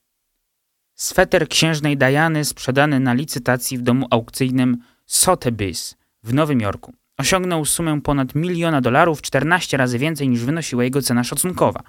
Sweter 1.01 1.49
księżnej 1.49 1.97
Diany 1.97 2.45
sprzedany 2.45 3.01
na 3.01 3.15
licytacji 3.15 3.79
w 3.79 3.83
domu 3.83 4.07
aukcyjnym 4.11 4.79
Sotheby's 5.09 5.95
w 6.23 6.35
Nowym 6.35 6.61
Jorku. 6.61 6.93
Osiągnął 7.19 7.65
sumę 7.65 8.01
ponad 8.01 8.35
miliona 8.35 8.81
dolarów, 8.81 9.23
14 9.23 9.77
razy 9.77 9.99
więcej 9.99 10.29
niż 10.29 10.45
wynosiła 10.45 10.85
jego 10.85 11.03
cena 11.03 11.25
szacunkowa. 11.25 11.83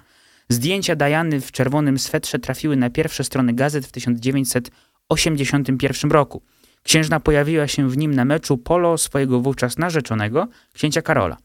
Zdjęcia 0.48 0.96
Diany 0.96 1.40
w 1.40 1.52
czerwonym 1.52 1.98
swetrze 1.98 2.38
trafiły 2.38 2.76
na 2.76 2.90
pierwsze 2.90 3.24
strony 3.24 3.54
gazet 3.54 3.86
w 3.86 3.92
1981 3.92 6.10
roku. 6.10 6.42
Księżna 6.82 7.20
pojawiła 7.20 7.68
się 7.68 7.88
w 7.88 7.96
nim 7.96 8.14
na 8.14 8.24
meczu 8.24 8.58
polo 8.58 8.98
swojego 8.98 9.40
wówczas 9.40 9.78
narzeczonego, 9.78 10.48
księcia 10.72 11.02
Karola. 11.02 11.36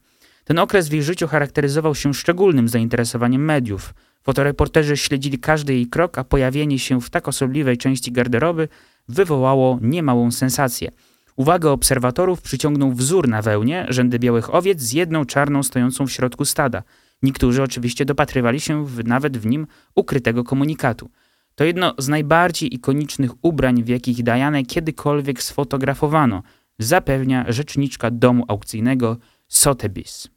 Ten 0.46 0.58
okres 0.58 0.88
w 0.88 0.92
jej 0.92 1.02
życiu 1.02 1.28
charakteryzował 1.28 1.94
się 1.94 2.14
szczególnym 2.14 2.68
zainteresowaniem 2.68 3.44
mediów. 3.44 3.94
Fotoreporterzy 4.22 4.96
śledzili 4.96 5.38
każdy 5.38 5.74
jej 5.74 5.86
krok, 5.86 6.18
a 6.18 6.24
pojawienie 6.24 6.78
się 6.78 7.00
w 7.00 7.10
tak 7.10 7.28
osobliwej 7.28 7.76
części 7.76 8.12
garderoby 8.12 8.68
wywołało 9.08 9.78
niemałą 9.82 10.30
sensację. 10.30 10.90
Uwagę 11.36 11.70
obserwatorów 11.70 12.42
przyciągnął 12.42 12.92
wzór 12.92 13.28
na 13.28 13.42
wełnie, 13.42 13.86
rzędy 13.88 14.18
białych 14.18 14.54
owiec 14.54 14.80
z 14.80 14.92
jedną 14.92 15.24
czarną 15.24 15.62
stojącą 15.62 16.06
w 16.06 16.12
środku 16.12 16.44
stada. 16.44 16.82
Niektórzy 17.22 17.62
oczywiście 17.62 18.04
dopatrywali 18.04 18.60
się 18.60 18.86
w, 18.86 19.04
nawet 19.04 19.38
w 19.38 19.46
nim 19.46 19.66
ukrytego 19.94 20.44
komunikatu. 20.44 21.10
To 21.54 21.64
jedno 21.64 21.94
z 21.98 22.08
najbardziej 22.08 22.74
ikonicznych 22.74 23.30
ubrań, 23.42 23.82
w 23.82 23.88
jakich 23.88 24.22
Dianę 24.22 24.62
kiedykolwiek 24.62 25.42
sfotografowano, 25.42 26.42
zapewnia 26.78 27.44
rzeczniczka 27.48 28.10
domu 28.10 28.44
aukcyjnego 28.48 29.16
Sotheby's. 29.52 30.35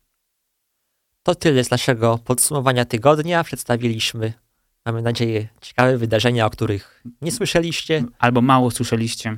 To 1.30 1.36
tyle 1.36 1.64
z 1.64 1.72
naszego 1.72 2.18
podsumowania 2.18 2.86
tygodnia. 2.86 3.44
Przedstawiliśmy, 3.44 4.34
mamy 4.86 5.02
nadzieję, 5.02 5.48
ciekawe 5.62 5.98
wydarzenia, 5.98 6.46
o 6.46 6.50
których 6.50 7.04
nie 7.22 7.32
słyszeliście. 7.32 8.04
Albo 8.20 8.42
mało 8.42 8.72
słyszeliście. 8.72 9.38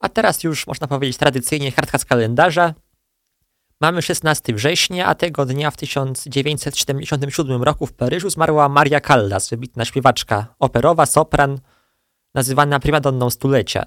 A 0.00 0.08
teraz 0.08 0.44
już 0.44 0.66
można 0.66 0.86
powiedzieć 0.86 1.16
tradycyjnie 1.16 1.72
kartka 1.72 1.98
z 1.98 2.04
kalendarza. 2.04 2.74
Mamy 3.80 4.02
16 4.02 4.54
września, 4.54 5.06
a 5.06 5.14
tego 5.14 5.46
dnia 5.46 5.70
w 5.70 5.76
1977 5.76 7.62
roku 7.62 7.86
w 7.86 7.92
Paryżu 7.92 8.30
zmarła 8.30 8.68
Maria 8.68 9.00
Callas, 9.00 9.50
wybitna 9.50 9.84
śpiewaczka 9.84 10.54
operowa, 10.58 11.06
sopran, 11.06 11.58
nazywana 12.34 12.80
primadonną 12.80 13.30
stulecia. 13.30 13.84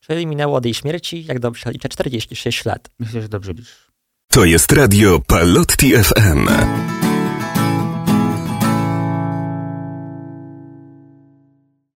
Czyli 0.00 0.26
minęło 0.26 0.56
od 0.56 0.64
jej 0.64 0.74
śmierci, 0.74 1.24
jak 1.24 1.38
dobrze 1.38 1.70
liczę, 1.72 1.88
46 1.88 2.64
lat. 2.64 2.90
Myślę, 2.98 3.22
że 3.22 3.28
dobrze 3.28 3.52
liczysz. 3.52 3.83
To 4.34 4.44
jest 4.44 4.72
radio 4.72 5.20
Palotti 5.20 5.92
FM. 5.92 6.48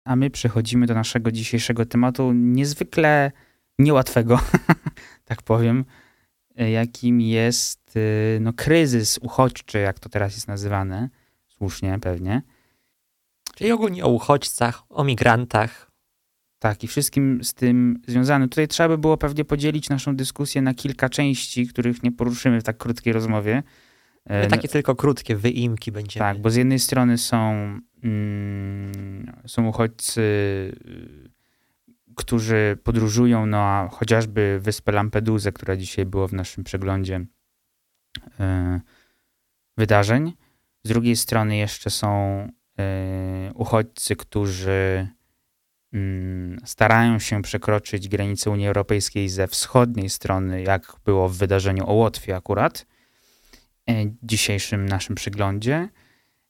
A 0.03 0.15
my 0.15 0.29
przechodzimy 0.29 0.85
do 0.85 0.93
naszego 0.93 1.31
dzisiejszego 1.31 1.85
tematu, 1.85 2.31
niezwykle 2.33 3.31
niełatwego, 3.79 4.39
tak 5.29 5.41
powiem, 5.41 5.85
jakim 6.55 7.21
jest 7.21 7.95
y, 7.95 8.37
no, 8.41 8.53
kryzys 8.53 9.17
uchodźczy, 9.17 9.79
jak 9.79 9.99
to 9.99 10.09
teraz 10.09 10.33
jest 10.33 10.47
nazywane, 10.47 11.09
słusznie 11.47 11.99
pewnie. 12.01 12.41
Czyli 13.55 13.71
ogólnie 13.71 14.05
o 14.05 14.09
uchodźcach, 14.09 14.83
o 14.89 15.03
migrantach. 15.03 15.86
Tak, 16.59 16.83
i 16.83 16.87
wszystkim 16.87 17.43
z 17.43 17.53
tym 17.53 18.01
związanym. 18.07 18.49
Tutaj 18.49 18.67
trzeba 18.67 18.89
by 18.89 18.97
było 18.97 19.17
pewnie 19.17 19.45
podzielić 19.45 19.89
naszą 19.89 20.15
dyskusję 20.15 20.61
na 20.61 20.73
kilka 20.73 21.09
części, 21.09 21.67
których 21.67 22.03
nie 22.03 22.11
poruszymy 22.11 22.61
w 22.61 22.63
tak 22.63 22.77
krótkiej 22.77 23.13
rozmowie. 23.13 23.63
My 24.29 24.35
E, 24.35 24.47
takie 24.47 24.67
tylko 24.67 24.95
krótkie 24.95 25.35
wyimki 25.35 25.91
będziemy. 25.91 26.19
Tak, 26.19 26.41
bo 26.41 26.49
z 26.49 26.55
jednej 26.55 26.79
strony 26.79 27.17
są, 27.17 27.53
mm, 28.03 29.33
są 29.45 29.67
uchodźcy, 29.67 30.21
którzy 32.15 32.77
podróżują 32.83 33.45
na 33.45 33.89
chociażby 33.91 34.59
wyspę 34.61 34.91
Lampedusę, 34.91 35.51
która 35.51 35.75
dzisiaj 35.75 36.05
była 36.05 36.27
w 36.27 36.33
naszym 36.33 36.63
przeglądzie 36.63 37.25
y, 38.17 38.23
wydarzeń. 39.77 40.33
Z 40.83 40.89
drugiej 40.89 41.15
strony 41.15 41.57
jeszcze 41.57 41.89
są 41.89 42.41
y, 43.49 43.53
uchodźcy, 43.53 44.15
którzy 44.15 45.07
starają 46.65 47.19
się 47.19 47.41
przekroczyć 47.41 48.07
granicę 48.07 48.49
Unii 48.49 48.67
Europejskiej 48.67 49.29
ze 49.29 49.47
wschodniej 49.47 50.09
strony, 50.09 50.61
jak 50.61 50.93
było 51.05 51.29
w 51.29 51.37
wydarzeniu 51.37 51.89
o 51.89 51.93
Łotwie 51.93 52.35
akurat 52.35 52.85
e, 53.89 53.93
dzisiejszym 54.23 54.85
naszym 54.85 55.15
przyglądzie. 55.15 55.89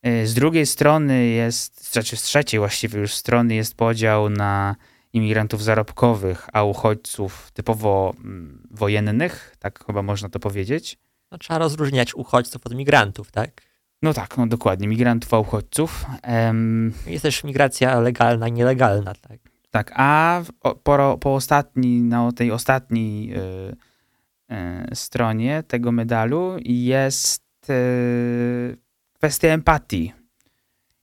E, 0.01 0.25
Z 0.25 0.33
drugiej 0.33 0.65
strony 0.65 1.25
jest, 1.25 1.91
znaczy 1.91 2.17
z 2.17 2.21
trzeciej 2.21 2.59
właściwie 2.59 2.99
już 2.99 3.13
strony 3.13 3.55
jest 3.55 3.75
podział 3.75 4.29
na 4.29 4.75
imigrantów 5.13 5.63
zarobkowych, 5.63 6.47
a 6.53 6.63
uchodźców 6.63 7.51
typowo 7.51 8.13
mm, 8.17 8.67
wojennych, 8.71 9.55
tak 9.59 9.85
chyba 9.85 10.01
można 10.01 10.29
to 10.29 10.39
powiedzieć. 10.39 10.97
No, 11.31 11.37
trzeba 11.37 11.59
rozróżniać 11.59 12.15
uchodźców 12.15 12.65
od 12.65 12.75
migrantów, 12.75 13.31
tak? 13.31 13.66
No 14.01 14.13
tak, 14.13 14.37
no 14.37 14.47
dokładnie, 14.47 14.87
migrantów, 14.87 15.33
a 15.33 15.39
uchodźców. 15.39 16.05
Em, 16.21 16.93
Jest 17.07 17.23
też 17.23 17.43
migracja 17.43 17.99
legalna 17.99 18.47
i 18.47 18.51
nielegalna, 18.51 19.13
tak? 19.15 19.39
Tak, 19.71 19.91
a 19.95 20.41
po, 20.83 21.17
po 21.21 21.35
ostatni, 21.35 22.01
na 22.01 22.31
tej 22.31 22.51
ostatniej 22.51 23.33
y, 23.37 23.75
y, 24.91 24.95
stronie 24.95 25.63
tego 25.67 25.91
medalu 25.91 26.55
jest 26.65 27.43
y, 27.69 28.77
kwestia 29.13 29.47
empatii 29.47 30.13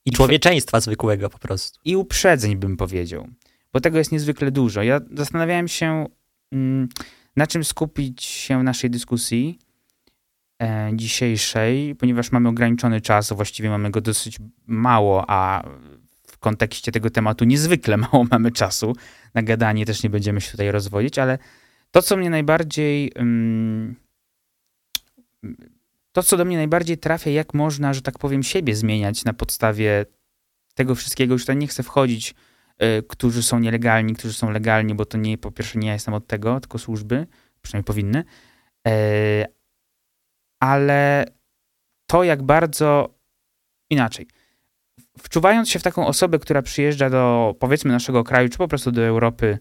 I 0.04 0.10
człowieczeństwa 0.10 0.80
zwykłego 0.80 1.30
po 1.30 1.38
prostu. 1.38 1.80
i 1.84 1.96
uprzedzeń, 1.96 2.56
bym 2.56 2.76
powiedział, 2.76 3.28
bo 3.72 3.80
tego 3.80 3.98
jest 3.98 4.12
niezwykle 4.12 4.50
dużo. 4.50 4.82
Ja 4.82 5.00
zastanawiałem 5.14 5.68
się, 5.68 6.06
mm, 6.52 6.88
na 7.36 7.46
czym 7.46 7.64
skupić 7.64 8.22
się 8.24 8.60
w 8.60 8.62
naszej 8.64 8.90
dyskusji 8.90 9.58
dzisiejszej, 10.92 11.94
ponieważ 11.94 12.32
mamy 12.32 12.48
ograniczony 12.48 13.00
czas, 13.00 13.32
właściwie 13.32 13.70
mamy 13.70 13.90
go 13.90 14.00
dosyć 14.00 14.38
mało, 14.66 15.24
a 15.28 15.62
w 16.26 16.38
kontekście 16.38 16.92
tego 16.92 17.10
tematu 17.10 17.44
niezwykle 17.44 17.96
mało 18.12 18.26
mamy 18.30 18.52
czasu. 18.52 18.96
Na 19.34 19.42
gadanie 19.42 19.86
też 19.86 20.02
nie 20.02 20.10
będziemy 20.10 20.40
się 20.40 20.50
tutaj 20.50 20.70
rozwodzić, 20.70 21.18
ale 21.18 21.38
to, 21.90 22.02
co 22.02 22.16
mnie 22.16 22.30
najbardziej. 22.30 23.12
mm, 23.16 23.94
to, 26.12 26.22
co 26.22 26.36
do 26.36 26.44
mnie 26.44 26.56
najbardziej 26.56 26.98
trafia, 26.98 27.30
jak 27.30 27.54
można, 27.54 27.94
że 27.94 28.02
tak 28.02 28.18
powiem, 28.18 28.42
siebie 28.42 28.76
zmieniać 28.76 29.24
na 29.24 29.32
podstawie 29.32 30.06
tego 30.74 30.94
wszystkiego. 30.94 31.34
Już 31.34 31.42
tutaj 31.42 31.56
nie 31.56 31.66
chcę 31.66 31.82
wchodzić, 31.82 32.34
y, 32.82 33.02
którzy 33.08 33.42
są 33.42 33.58
nielegalni, 33.58 34.14
którzy 34.14 34.34
są 34.34 34.50
legalni, 34.50 34.94
bo 34.94 35.04
to 35.04 35.18
nie, 35.18 35.38
po 35.38 35.50
pierwsze, 35.50 35.78
nie 35.78 35.86
ja 35.86 35.92
jestem 35.92 36.14
od 36.14 36.26
tego, 36.26 36.60
tylko 36.60 36.78
służby, 36.78 37.26
przynajmniej 37.62 37.84
powinny. 37.84 38.24
Ale 40.64 41.24
to, 42.06 42.24
jak 42.24 42.42
bardzo 42.42 43.14
inaczej. 43.90 44.26
Wczuwając 45.18 45.70
się 45.70 45.78
w 45.78 45.82
taką 45.82 46.06
osobę, 46.06 46.38
która 46.38 46.62
przyjeżdża 46.62 47.10
do, 47.10 47.54
powiedzmy, 47.58 47.92
naszego 47.92 48.24
kraju, 48.24 48.48
czy 48.48 48.58
po 48.58 48.68
prostu 48.68 48.92
do 48.92 49.02
Europy 49.02 49.58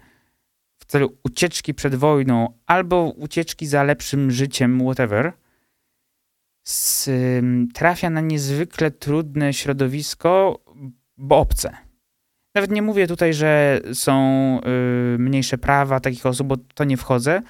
w 0.79 0.85
celu 0.85 1.17
ucieczki 1.23 1.73
przed 1.73 1.95
wojną, 1.95 2.59
albo 2.65 3.13
ucieczki 3.17 3.67
za 3.67 3.83
lepszym 3.83 4.31
życiem, 4.31 4.79
whatever, 4.79 5.33
ym, 7.07 7.69
trafia 7.73 8.09
na 8.09 8.21
niezwykle 8.21 8.91
trudne 8.91 9.53
środowisko, 9.53 10.59
bo 11.17 11.39
obce. 11.39 11.77
Nawet 12.55 12.71
nie 12.71 12.81
mówię 12.81 13.07
tutaj, 13.07 13.33
że 13.33 13.81
są 13.93 14.59
y, 15.15 15.17
mniejsze 15.19 15.57
prawa 15.57 15.99
takich 15.99 16.25
osób, 16.25 16.47
bo 16.47 16.57
to 16.57 16.83
nie 16.83 16.97
wchodzę, 16.97 17.41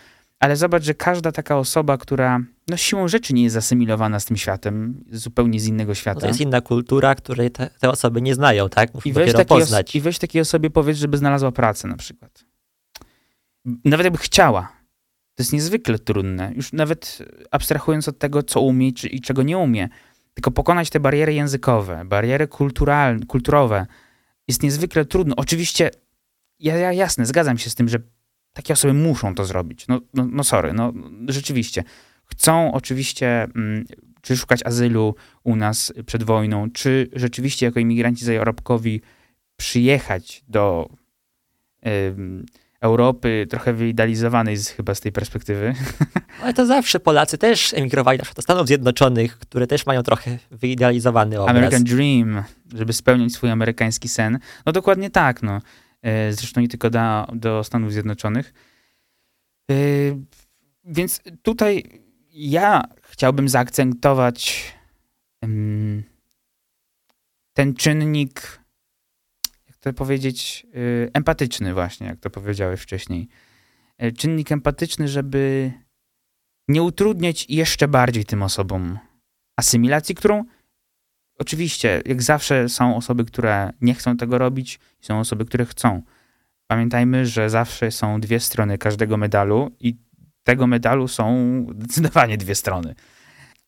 ale 0.44 0.56
zobacz, 0.56 0.84
że 0.84 0.94
każda 0.94 1.32
taka 1.32 1.58
osoba, 1.58 1.98
która 1.98 2.40
no, 2.68 2.78
siłą 2.78 3.08
rzeczy 3.08 3.34
nie 3.34 3.44
jest 3.44 3.54
zasymilowana 3.54 4.20
z 4.20 4.26
tym 4.26 4.38
światem, 4.38 5.04
zupełnie 5.12 5.60
z 5.60 5.68
innego 5.68 5.96
świata. 5.96 6.16
No 6.16 6.22
to 6.22 6.28
jest 6.28 6.42
inna 6.42 6.62
kultura, 6.62 7.16
której 7.16 7.52
te, 7.52 7.70
te 7.80 7.90
osoby 7.90 8.22
nie 8.22 8.36
znają, 8.36 8.70
tak? 8.70 8.94
Muszą 8.94 9.10
I 9.10 9.14
weź, 9.14 9.32
dopiero 9.32 9.46
poznać. 9.46 9.96
I 9.96 10.02
weź 10.02 10.20
takiej 10.20 10.42
osobie 10.42 10.70
powiedz, 10.70 10.98
żeby 10.98 11.18
znalazła 11.18 11.52
pracę 11.52 11.88
na 11.88 11.98
przykład. 11.98 12.46
Nawet 13.66 14.04
jakby 14.04 14.20
chciała. 14.20 14.62
To 15.36 15.44
jest 15.44 15.54
niezwykle 15.54 16.00
trudne. 16.00 16.52
Już 16.56 16.74
nawet 16.74 17.18
abstrahując 17.52 18.08
od 18.08 18.20
tego, 18.20 18.44
co 18.44 18.62
umie 18.62 18.94
czy, 18.94 19.08
i 19.08 19.22
czego 19.22 19.44
nie 19.44 19.58
umie. 19.58 19.90
Tylko 20.34 20.52
pokonać 20.52 20.90
te 20.90 21.00
bariery 21.00 21.34
językowe, 21.34 22.06
bariery 22.06 22.48
kulturalne, 22.48 23.26
kulturowe 23.26 23.86
jest 24.48 24.64
niezwykle 24.64 25.06
trudno. 25.06 25.36
Oczywiście, 25.38 25.92
ja, 26.60 26.78
ja 26.78 26.94
jasne, 26.94 27.26
zgadzam 27.26 27.58
się 27.58 27.70
z 27.70 27.76
tym, 27.76 27.90
że 27.90 28.00
takie 28.54 28.74
osoby 28.74 28.94
muszą 28.94 29.36
to 29.36 29.46
zrobić. 29.46 29.88
No, 29.88 30.02
no, 30.14 30.28
no 30.32 30.44
sorry, 30.44 30.74
no 30.74 30.94
rzeczywiście. 31.28 31.84
Chcą 32.26 32.74
oczywiście 32.74 33.44
mm, 33.44 33.86
czy 34.22 34.38
szukać 34.38 34.66
azylu 34.66 35.16
u 35.44 35.56
nas 35.56 35.94
przed 36.06 36.24
wojną, 36.24 36.72
czy 36.72 37.10
rzeczywiście 37.14 37.66
jako 37.66 37.80
imigranci 37.80 38.26
zarobkowi 38.26 39.02
przyjechać 39.58 40.44
do 40.48 40.90
ym, 41.88 42.46
Europy, 42.82 43.48
trochę 43.50 43.74
wyidealizowanej 43.74 44.58
z, 44.58 44.70
chyba 44.70 44.96
z 44.96 45.02
tej 45.02 45.12
perspektywy. 45.12 45.74
Ale 46.44 46.54
to 46.54 46.66
zawsze 46.66 47.00
Polacy 47.00 47.38
też 47.38 47.74
emigrowali 47.74 48.18
na 48.18 48.24
przykład 48.24 48.36
do 48.36 48.42
Stanów 48.42 48.68
Zjednoczonych, 48.68 49.40
które 49.40 49.68
też 49.68 49.86
mają 49.86 50.04
trochę 50.04 50.38
wyidealizowany 50.52 51.42
obraz. 51.42 51.56
American 51.56 51.84
Dream, 51.84 52.44
żeby 52.74 52.94
spełnić 52.94 53.34
swój 53.34 53.50
amerykański 53.50 54.10
sen. 54.10 54.40
No 54.66 54.72
dokładnie 54.72 55.10
tak, 55.10 55.44
no. 55.44 55.62
E, 56.04 56.34
Zresztą 56.34 56.62
nie 56.62 56.68
tylko 56.68 56.90
do, 57.34 57.64
Stanów 57.64 57.94
Zjednoczonych. 57.94 58.54
E, 59.72 59.76
Więc 60.86 61.22
tutaj 61.42 62.02
ja 62.34 62.84
chciałbym 63.02 63.50
zaakcentować 63.50 64.74
ten 67.54 67.74
czynnik, 67.78 68.60
jak 69.68 69.78
to 69.78 69.94
powiedzieć, 69.94 70.68
e, 70.74 71.10
empatyczny 71.14 71.74
właśnie, 71.74 72.08
jak 72.08 72.20
to 72.20 72.30
powiedziałeś 72.30 72.82
wcześniej. 72.82 73.28
Czynnik 74.18 74.52
empatyczny, 74.52 75.08
żeby 75.08 75.72
nie 76.68 76.84
utrudniać 76.84 77.46
jeszcze 77.50 77.88
bardziej 77.88 78.26
tym 78.26 78.44
osobom 78.44 79.00
asymilacji, 79.58 80.16
którą 80.16 80.44
Oczywiście, 81.40 82.02
jak 82.06 82.22
zawsze 82.22 82.70
są 82.70 82.96
osoby, 82.96 83.26
które 83.26 83.74
nie 83.82 83.94
chcą 83.94 84.18
tego 84.18 84.38
robić, 84.38 84.80
są 85.02 85.20
osoby, 85.20 85.46
które 85.46 85.66
chcą. 85.66 86.02
Pamiętajmy, 86.68 87.26
że 87.26 87.50
zawsze 87.50 87.92
są 87.92 88.22
dwie 88.22 88.40
strony 88.40 88.78
każdego 88.78 89.18
medalu 89.18 89.72
i 89.80 89.98
tego 90.44 90.68
medalu 90.68 91.08
są 91.08 91.36
zdecydowanie 91.80 92.38
dwie 92.38 92.56
strony. 92.56 92.96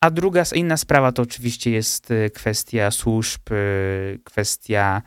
A 0.00 0.10
druga, 0.10 0.42
inna 0.54 0.76
sprawa 0.76 1.12
to 1.12 1.22
oczywiście 1.22 1.70
jest 1.70 2.10
y, 2.10 2.30
kwestia 2.34 2.90
służb, 2.90 3.52
y, 3.52 4.20
kwestia 4.24 5.02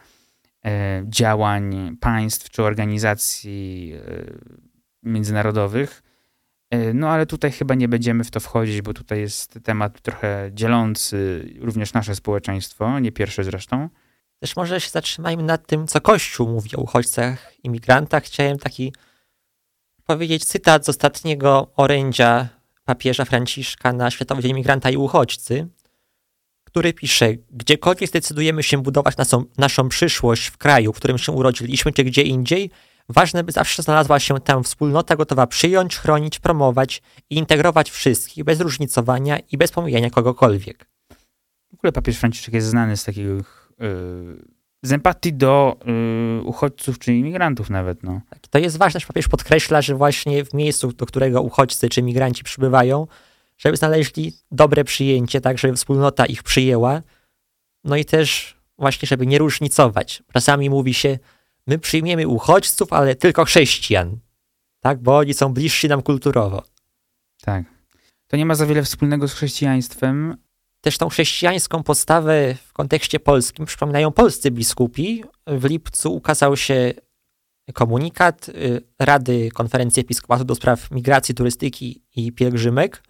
e, 0.66 1.04
działań 1.08 1.98
państw 2.00 2.50
czy 2.50 2.64
organizacji 2.64 3.94
międzynarodowych. 5.04 6.04
E, 6.72 6.94
No 6.94 7.10
ale 7.10 7.26
tutaj 7.26 7.52
chyba 7.52 7.76
nie 7.76 7.88
będziemy 7.88 8.24
w 8.24 8.32
to 8.32 8.40
wchodzić, 8.40 8.82
bo 8.82 8.94
tutaj 8.94 9.20
jest 9.20 9.60
temat 9.64 10.02
trochę 10.02 10.50
dzielący 10.54 11.50
również 11.60 11.94
nasze 11.94 12.16
społeczeństwo, 12.16 13.00
nie 13.00 13.12
pierwsze 13.12 13.44
zresztą. 13.44 13.90
Też 14.40 14.56
może 14.56 14.82
się 14.82 14.90
zatrzymajmy 14.90 15.44
nad 15.44 15.68
tym, 15.68 15.88
co 15.88 16.02
Kościół 16.02 16.50
mówi 16.50 16.76
o 16.76 16.82
uchodźcach, 16.82 17.54
imigrantach. 17.64 18.24
Chciałem 18.24 18.58
taki 18.58 18.94
powiedzieć 20.06 20.46
cytat 20.46 20.86
z 20.86 20.90
ostatniego 20.90 21.72
orędzia 21.76 22.48
papieża 22.86 23.26
Franciszka 23.26 23.94
na 23.94 24.12
Światowy 24.12 24.42
Dzień 24.42 24.54
Migranta 24.54 24.90
i 24.90 24.98
Uchodźcy, 24.98 25.68
który 26.64 26.94
pisze, 26.94 27.34
gdziekolwiek 27.52 28.10
zdecydujemy 28.10 28.64
się 28.64 28.78
budować 28.78 29.18
naszą, 29.18 29.46
naszą 29.58 29.90
przyszłość 29.90 30.48
w 30.48 30.58
kraju, 30.58 30.94
w 30.94 30.96
którym 30.96 31.18
się 31.18 31.32
urodziliśmy, 31.32 31.94
czy 31.94 32.04
gdzie 32.04 32.22
indziej, 32.22 32.72
ważne, 33.10 33.44
by 33.44 33.52
zawsze 33.52 33.84
znalazła 33.84 34.20
się 34.20 34.40
tam 34.40 34.64
wspólnota 34.64 35.16
gotowa 35.16 35.48
przyjąć, 35.48 35.98
chronić, 35.98 36.40
promować 36.40 37.02
i 37.30 37.38
integrować 37.38 37.92
wszystkich 37.92 38.44
bez 38.44 38.60
różnicowania 38.60 39.40
i 39.52 39.58
bez 39.58 39.72
pomijania 39.72 40.10
kogokolwiek. 40.10 40.86
W 41.72 41.74
ogóle 41.74 41.92
papież 41.92 42.18
Franciszek 42.18 42.54
jest 42.54 42.68
znany 42.68 42.98
z 42.98 43.04
takiego 43.04 43.34
yy, 43.34 43.44
z 44.84 44.92
empatii 44.92 45.34
do 45.34 45.78
yy, 45.86 46.44
uchodźców 46.44 47.00
czy 47.00 47.14
imigrantów 47.14 47.70
nawet, 47.70 48.04
no. 48.04 48.22
Tak, 48.30 48.48
to 48.48 48.60
jest 48.60 48.78
ważne, 48.78 49.00
że 49.00 49.08
papież 49.08 49.28
podkreśla, 49.28 49.82
że 49.82 49.96
właśnie 49.96 50.46
w 50.46 50.54
miejscu, 50.54 50.92
do 50.92 51.06
którego 51.06 51.42
uchodźcy 51.42 51.90
czy 51.90 52.02
migranci 52.02 52.44
przybywają, 52.44 53.08
żeby 53.58 53.78
znaleźli 53.78 54.34
dobre 54.52 54.84
przyjęcie, 54.84 55.42
tak, 55.42 55.58
żeby 55.58 55.76
wspólnota 55.76 56.26
ich 56.26 56.44
przyjęła, 56.44 57.02
no 57.84 57.96
i 57.96 58.06
też 58.06 58.58
właśnie, 58.78 59.08
żeby 59.08 59.28
nie 59.28 59.38
różnicować. 59.38 60.24
Czasami 60.34 60.70
mówi 60.70 60.94
się, 60.94 61.20
my 61.70 61.80
przyjmiemy 61.80 62.28
uchodźców, 62.28 62.94
ale 62.94 63.16
tylko 63.16 63.46
chrześcijan, 63.46 64.20
tak, 64.80 65.02
bo 65.02 65.18
oni 65.18 65.34
są 65.34 65.54
bliżsi 65.54 65.88
nam 65.88 66.02
kulturowo. 66.02 66.64
Tak. 67.42 67.66
To 68.28 68.38
nie 68.38 68.46
ma 68.46 68.56
za 68.56 68.66
wiele 68.66 68.84
wspólnego 68.84 69.28
z 69.28 69.34
chrześcijaństwem. 69.34 70.38
Też 70.82 70.98
tą 70.98 71.10
chrześcijańską 71.10 71.84
postawę 71.84 72.56
w 72.68 72.74
kontekście 72.74 73.20
polskim 73.20 73.66
przypominają 73.66 74.12
polscy 74.12 74.52
biskupi. 74.52 75.24
W 75.48 75.66
lipcu 75.66 76.16
ukazał 76.16 76.58
się 76.58 76.94
komunikat 77.74 78.50
y, 78.50 78.82
Rady 79.00 79.50
Konferencji 79.52 80.02
Episkopatu 80.02 80.44
do 80.46 80.56
spraw 80.56 80.92
migracji, 80.92 81.36
turystyki 81.36 82.04
i 82.16 82.32
pielgrzymek, 82.32 83.04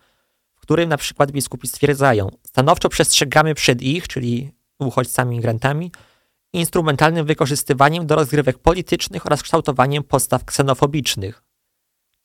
w 0.55 0.61
którym 0.61 0.89
na 0.89 0.97
przykład 0.97 1.31
biskupi 1.31 1.67
stwierdzają, 1.67 2.29
stanowczo 2.43 2.89
przestrzegamy 2.89 3.55
przed 3.55 3.81
ich, 3.81 4.07
czyli 4.07 4.51
uchodźcami, 4.79 5.35
migrantami, 5.35 5.91
instrumentalnym 6.53 7.25
wykorzystywaniem 7.25 8.07
do 8.07 8.15
rozgrywek 8.15 8.57
politycznych 8.57 9.25
oraz 9.25 9.43
kształtowaniem 9.43 10.03
postaw 10.03 10.45
ksenofobicznych. 10.45 11.43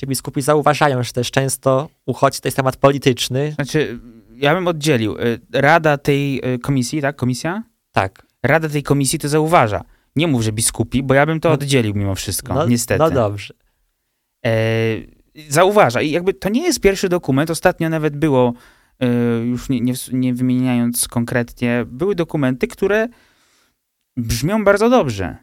Ci 0.00 0.06
biskupi 0.06 0.42
zauważają, 0.42 1.02
że 1.02 1.12
też 1.12 1.30
często 1.30 1.88
uchodźcy 2.06 2.40
to 2.40 2.48
jest 2.48 2.56
temat 2.56 2.76
polityczny. 2.76 3.52
Znaczy, 3.54 4.00
ja 4.34 4.54
bym 4.54 4.68
oddzielił. 4.68 5.18
Y, 5.18 5.40
Rada 5.52 5.98
tej 5.98 6.54
y, 6.54 6.58
komisji, 6.58 7.00
tak? 7.00 7.16
Komisja? 7.16 7.62
Tak. 7.92 8.26
Rada 8.42 8.68
tej 8.68 8.82
komisji 8.82 9.18
to 9.18 9.28
zauważa. 9.28 9.84
Nie 10.16 10.26
mów, 10.26 10.42
że 10.42 10.52
biskupi, 10.52 11.02
bo 11.02 11.14
ja 11.14 11.26
bym 11.26 11.40
to 11.40 11.48
No- 11.48 11.54
oddzielił 11.54 11.94
mimo 11.94 12.14
wszystko, 12.14 12.54
No, 12.54 12.66
niestety. 12.66 12.98
No 12.98 13.10
dobrze. 13.10 13.54
E, 14.46 14.50
zauważa. 15.48 16.02
I 16.02 16.10
jakby 16.10 16.34
to 16.34 16.48
nie 16.48 16.62
jest 16.62 16.80
pierwszy 16.80 17.08
dokument. 17.08 17.50
Ostatnio 17.50 17.88
nawet 17.88 18.16
było, 18.16 18.52
e, 19.00 19.06
już 19.44 19.68
nie, 19.68 19.80
nie, 19.80 19.94
nie 20.12 20.34
wymieniając 20.34 21.08
konkretnie, 21.08 21.84
były 21.86 22.14
dokumenty, 22.14 22.68
które 22.68 23.08
brzmią 24.16 24.64
bardzo 24.64 24.90
dobrze. 24.90 25.36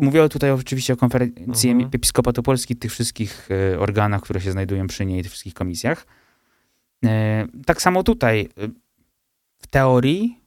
Mówię 0.00 0.28
tutaj 0.28 0.50
oczywiście 0.50 0.92
o 0.92 0.96
konferencji 0.96 1.70
Mhm. 1.70 1.90
Episkopatu 1.94 2.42
Polski, 2.42 2.76
tych 2.76 2.92
wszystkich 2.92 3.48
e, 3.50 3.78
organach, 3.78 4.22
które 4.22 4.40
się 4.40 4.52
znajdują 4.52 4.86
przy 4.86 5.06
niej, 5.06 5.22
tych 5.22 5.30
wszystkich 5.30 5.54
komisjach. 5.54 6.06
E, 7.04 7.46
tak 7.66 7.82
samo 7.82 8.02
tutaj. 8.02 8.40
e, 8.40 8.68
W 9.58 9.66
teorii 9.66 10.40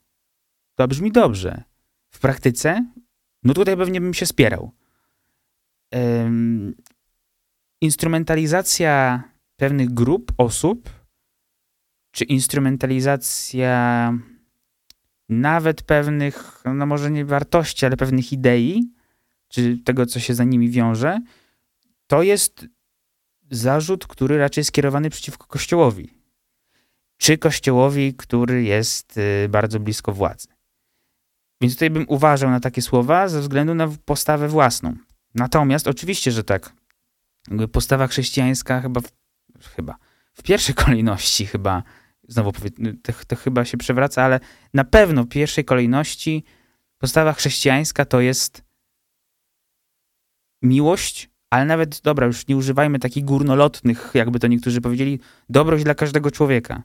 to 0.76 0.88
brzmi 0.88 1.12
dobrze. 1.12 1.64
W 2.10 2.20
praktyce, 2.20 2.86
no 3.44 3.54
tutaj 3.54 3.78
pewnie 3.78 4.02
bym 4.02 4.14
się 4.14 4.26
spierał. 4.26 4.72
Instrumentalizacja 7.82 9.24
pewnych 9.56 9.94
grup 9.94 10.32
osób, 10.38 10.90
czy 12.12 12.24
instrumentalizacja 12.24 14.14
nawet 15.42 15.82
pewnych, 15.82 16.64
no 16.76 16.86
może 16.86 17.12
nie 17.12 17.26
wartości, 17.26 17.86
ale 17.86 17.98
pewnych 17.98 18.34
idei, 18.34 18.90
czy 19.48 19.78
tego, 19.78 20.06
co 20.06 20.20
się 20.20 20.34
za 20.36 20.44
nimi 20.44 20.70
wiąże, 20.70 21.20
to 22.08 22.24
jest 22.24 22.66
zarzut, 23.52 24.08
który 24.08 24.38
raczej 24.38 24.62
jest 24.62 24.68
skierowany 24.68 25.10
przeciwko 25.10 25.48
Kościołowi. 25.48 26.10
Czy 27.18 27.38
Kościołowi, 27.38 28.14
który 28.14 28.64
jest 28.64 29.18
y, 29.18 29.50
bardzo 29.50 29.80
blisko 29.80 30.14
władzy. 30.14 30.48
Więc 31.62 31.74
tutaj 31.74 31.90
bym 31.90 32.06
uważał 32.08 32.50
na 32.50 32.60
takie 32.60 32.82
słowa 32.82 33.28
ze 33.28 33.42
względu 33.42 33.76
na 33.76 33.88
postawę 34.06 34.48
własną. 34.48 34.96
Natomiast 35.36 35.88
oczywiście, 35.88 36.32
że 36.32 36.44
tak. 36.44 36.74
Jakby 37.48 37.68
Postawa 37.68 38.08
chrześcijańska 38.08 38.82
chyba, 38.82 39.02
w, 39.60 39.68
chyba 39.76 39.96
w 40.34 40.44
pierwszej 40.44 40.76
kolejności 40.86 41.46
chyba, 41.46 41.84
znowu 42.28 42.52
to, 43.04 43.14
to 43.28 43.36
chyba 43.36 43.66
się 43.66 43.78
przewraca, 43.78 44.24
ale 44.24 44.40
na 44.74 44.84
pewno 44.84 45.24
w 45.24 45.28
pierwszej 45.28 45.66
kolejności 45.66 46.44
postawa 46.98 47.34
chrześcijańska 47.34 48.06
to 48.06 48.22
jest 48.22 48.64
miłość, 50.62 51.30
ale 51.50 51.66
nawet, 51.66 52.02
dobra, 52.02 52.28
już 52.28 52.48
nie 52.48 52.58
używajmy 52.58 53.00
takich 53.00 53.26
górnolotnych, 53.26 54.12
jakby 54.14 54.40
to 54.40 54.48
niektórzy 54.48 54.82
powiedzieli, 54.82 55.20
dobrość 55.50 55.84
dla 55.84 55.96
każdego 55.96 56.32
człowieka. 56.32 56.84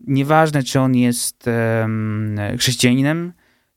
Nieważne, 0.00 0.62
czy 0.62 0.80
on 0.80 0.94
jest 0.94 1.48
em, 1.48 2.36
chrześcijaninem, 2.58 3.32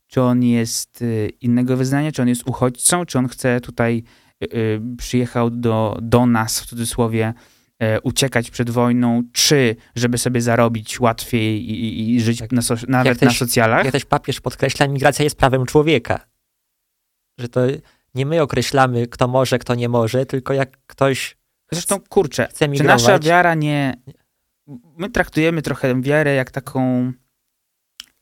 czy 0.08 0.21
on 0.21 0.43
jest 0.43 1.01
y, 1.01 1.32
innego 1.41 1.77
wyznania, 1.77 2.12
czy 2.12 2.21
on 2.21 2.27
jest 2.27 2.47
uchodźcą, 2.47 3.06
czy 3.06 3.19
on 3.19 3.27
chce 3.27 3.62
tutaj 3.62 4.04
y, 4.43 4.58
y, 4.58 4.82
przyjechał 4.97 5.49
do, 5.49 5.97
do 6.01 6.25
nas, 6.25 6.60
w 6.60 6.65
cudzysłowie, 6.65 7.34
uciekać 8.03 8.51
przed 8.51 8.69
wojną, 8.69 9.23
czy 9.33 9.75
żeby 9.95 10.17
sobie 10.17 10.41
zarobić 10.41 10.99
łatwiej 10.99 11.71
i, 11.71 12.15
i, 12.15 12.21
żyć 12.21 12.39
Tak. 12.39 12.51
na 12.51 12.61
so, 12.61 12.75
nawet 12.87 13.07
Jak 13.07 13.21
na 13.21 13.27
też- 13.27 13.37
socjalach. 13.39 13.83
Jak 13.85 13.91
też 13.91 14.05
papież 14.05 14.41
podkreśla, 14.41 14.87
migracja 14.87 15.23
jest 15.23 15.37
prawem 15.37 15.65
człowieka. 15.65 16.25
Że 17.39 17.49
to 17.49 17.61
nie 18.15 18.25
my 18.25 18.41
określamy, 18.41 19.07
kto 19.07 19.27
może, 19.27 19.59
kto 19.59 19.75
nie 19.75 19.89
może, 19.89 20.25
tylko 20.25 20.53
jak 20.53 20.77
ktoś 20.87 21.37
Zresztą, 21.71 21.99
kurczę, 22.09 22.47
chce 22.49 22.65
czy 22.65 22.71
migrować. 22.71 23.03
nasza 23.03 23.19
wiara 23.19 23.55
nie... 23.55 23.93
My 24.97 25.09
traktujemy 25.09 25.61
trochę 25.61 26.01
wiarę 26.01 26.33
jak 26.33 26.51
taką... 26.51 27.11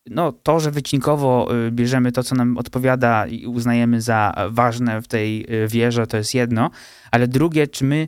No, 0.05 0.31
to, 0.31 0.59
że 0.59 0.71
wycinkowo 0.71 1.55
y, 1.67 1.71
bierzemy 1.71 2.11
to, 2.11 2.23
co 2.23 2.35
nam 2.35 2.57
odpowiada 2.57 3.27
i 3.27 3.45
uznajemy 3.45 4.01
za 4.01 4.33
ważne 4.49 5.01
w 5.01 5.07
tej 5.07 5.55
y, 5.63 5.67
wierze, 5.67 6.07
to 6.07 6.17
jest 6.17 6.33
jedno, 6.33 6.69
ale 7.11 7.27
drugie, 7.27 7.67
czy 7.67 7.83
my 7.85 8.07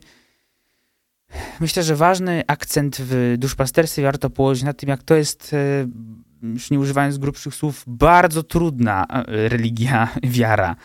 Myślę, 1.60 1.82
że 1.82 1.96
ważny 1.96 2.42
akcent 2.46 2.96
w 3.00 3.34
duszpasterstwie 3.38 4.02
warto 4.02 4.30
położyć 4.30 4.64
na 4.64 4.72
tym, 4.72 4.88
jak 4.88 5.02
to 5.02 5.14
jest, 5.14 5.54
e, 5.54 5.86
już 6.42 6.70
nie 6.70 6.80
używając 6.80 7.18
grubszych 7.18 7.54
słów, 7.54 7.84
bardzo 7.86 8.42
trudna 8.42 9.06
e, 9.08 9.48
religia, 9.48 10.08
wiara. 10.22 10.76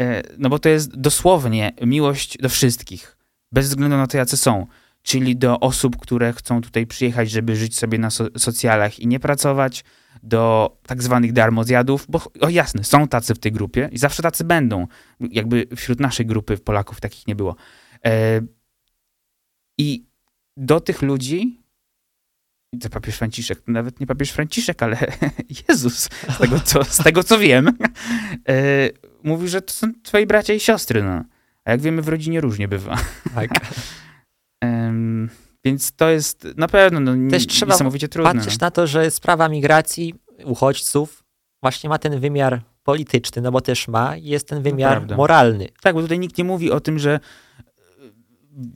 E, 0.00 0.22
No 0.38 0.48
bo 0.48 0.58
to 0.58 0.68
jest 0.68 0.96
dosłownie 0.96 1.72
miłość 1.82 2.38
do 2.38 2.48
wszystkich, 2.48 3.16
bez 3.52 3.68
względu 3.68 3.96
na 3.96 4.06
to, 4.06 4.16
jacy 4.16 4.36
są. 4.36 4.66
Czyli 5.02 5.36
do 5.36 5.60
osób, 5.60 5.96
które 5.96 6.32
chcą 6.32 6.60
tutaj 6.60 6.86
przyjechać, 6.86 7.30
żeby 7.30 7.56
żyć 7.56 7.78
sobie 7.78 7.98
na 7.98 8.10
so 8.10 8.26
socjalach 8.36 9.00
i 9.00 9.06
nie 9.06 9.20
pracować, 9.20 9.84
do 10.22 10.76
tak 10.86 11.02
zwanych 11.02 11.32
darmozjadów, 11.32 12.06
bo 12.08 12.20
o 12.40 12.48
jasne, 12.48 12.84
są 12.84 13.08
tacy 13.08 13.34
w 13.34 13.38
tej 13.38 13.52
grupie 13.52 13.88
i 13.92 13.98
zawsze 13.98 14.22
tacy 14.22 14.44
będą. 14.44 14.86
Jakby 15.20 15.66
wśród 15.76 16.00
naszej 16.00 16.26
grupy 16.26 16.58
Polaków 16.58 17.00
takich 17.00 17.26
nie 17.26 17.36
było. 17.36 17.56
I 19.78 20.04
do 20.56 20.80
tych 20.80 21.02
ludzi, 21.02 21.62
to 22.80 22.90
papież 22.90 23.16
Franciszek, 23.16 23.62
nawet 23.66 24.00
nie 24.00 24.06
papież 24.06 24.30
Franciszek, 24.30 24.82
ale 24.82 24.98
Jezus, 25.68 25.98
z 25.98 26.38
tego 26.38 26.60
co, 26.60 26.84
z 26.84 26.96
tego, 26.96 27.24
co 27.24 27.38
wiem, 27.38 27.68
e, 28.48 28.90
mówi, 29.22 29.48
że 29.48 29.62
to 29.62 29.72
są 29.72 29.92
twoi 30.02 30.26
bracia 30.26 30.54
i 30.54 30.60
siostry. 30.60 31.02
No. 31.02 31.24
A 31.64 31.70
jak 31.70 31.80
wiemy, 31.80 32.02
w 32.02 32.08
rodzinie 32.08 32.40
różnie 32.40 32.68
bywa. 32.68 32.98
Tak. 33.34 33.50
Więc 35.64 35.92
to 35.92 36.10
jest 36.10 36.46
na 36.56 36.68
pewno 36.68 37.00
no, 37.00 37.30
Też 37.30 37.46
Też 37.46 37.54
trzeba 37.54 37.72
niesamowicie 37.72 38.08
trudne. 38.08 38.34
Patrzysz 38.34 38.58
na 38.58 38.70
to, 38.70 38.86
że 38.86 39.10
sprawa 39.10 39.48
migracji 39.48 40.14
uchodźców 40.44 41.24
właśnie 41.62 41.90
ma 41.90 41.98
ten 41.98 42.20
wymiar 42.20 42.62
polityczny, 42.82 43.42
no 43.42 43.52
bo 43.52 43.60
też 43.60 43.88
ma, 43.88 44.16
i 44.16 44.24
jest 44.24 44.48
ten 44.48 44.62
wymiar 44.62 45.16
moralny. 45.16 45.68
Tak, 45.82 45.94
bo 45.94 46.02
tutaj 46.02 46.18
nikt 46.18 46.38
nie 46.38 46.44
mówi 46.44 46.70
o 46.70 46.80
tym, 46.80 46.98
że 46.98 47.20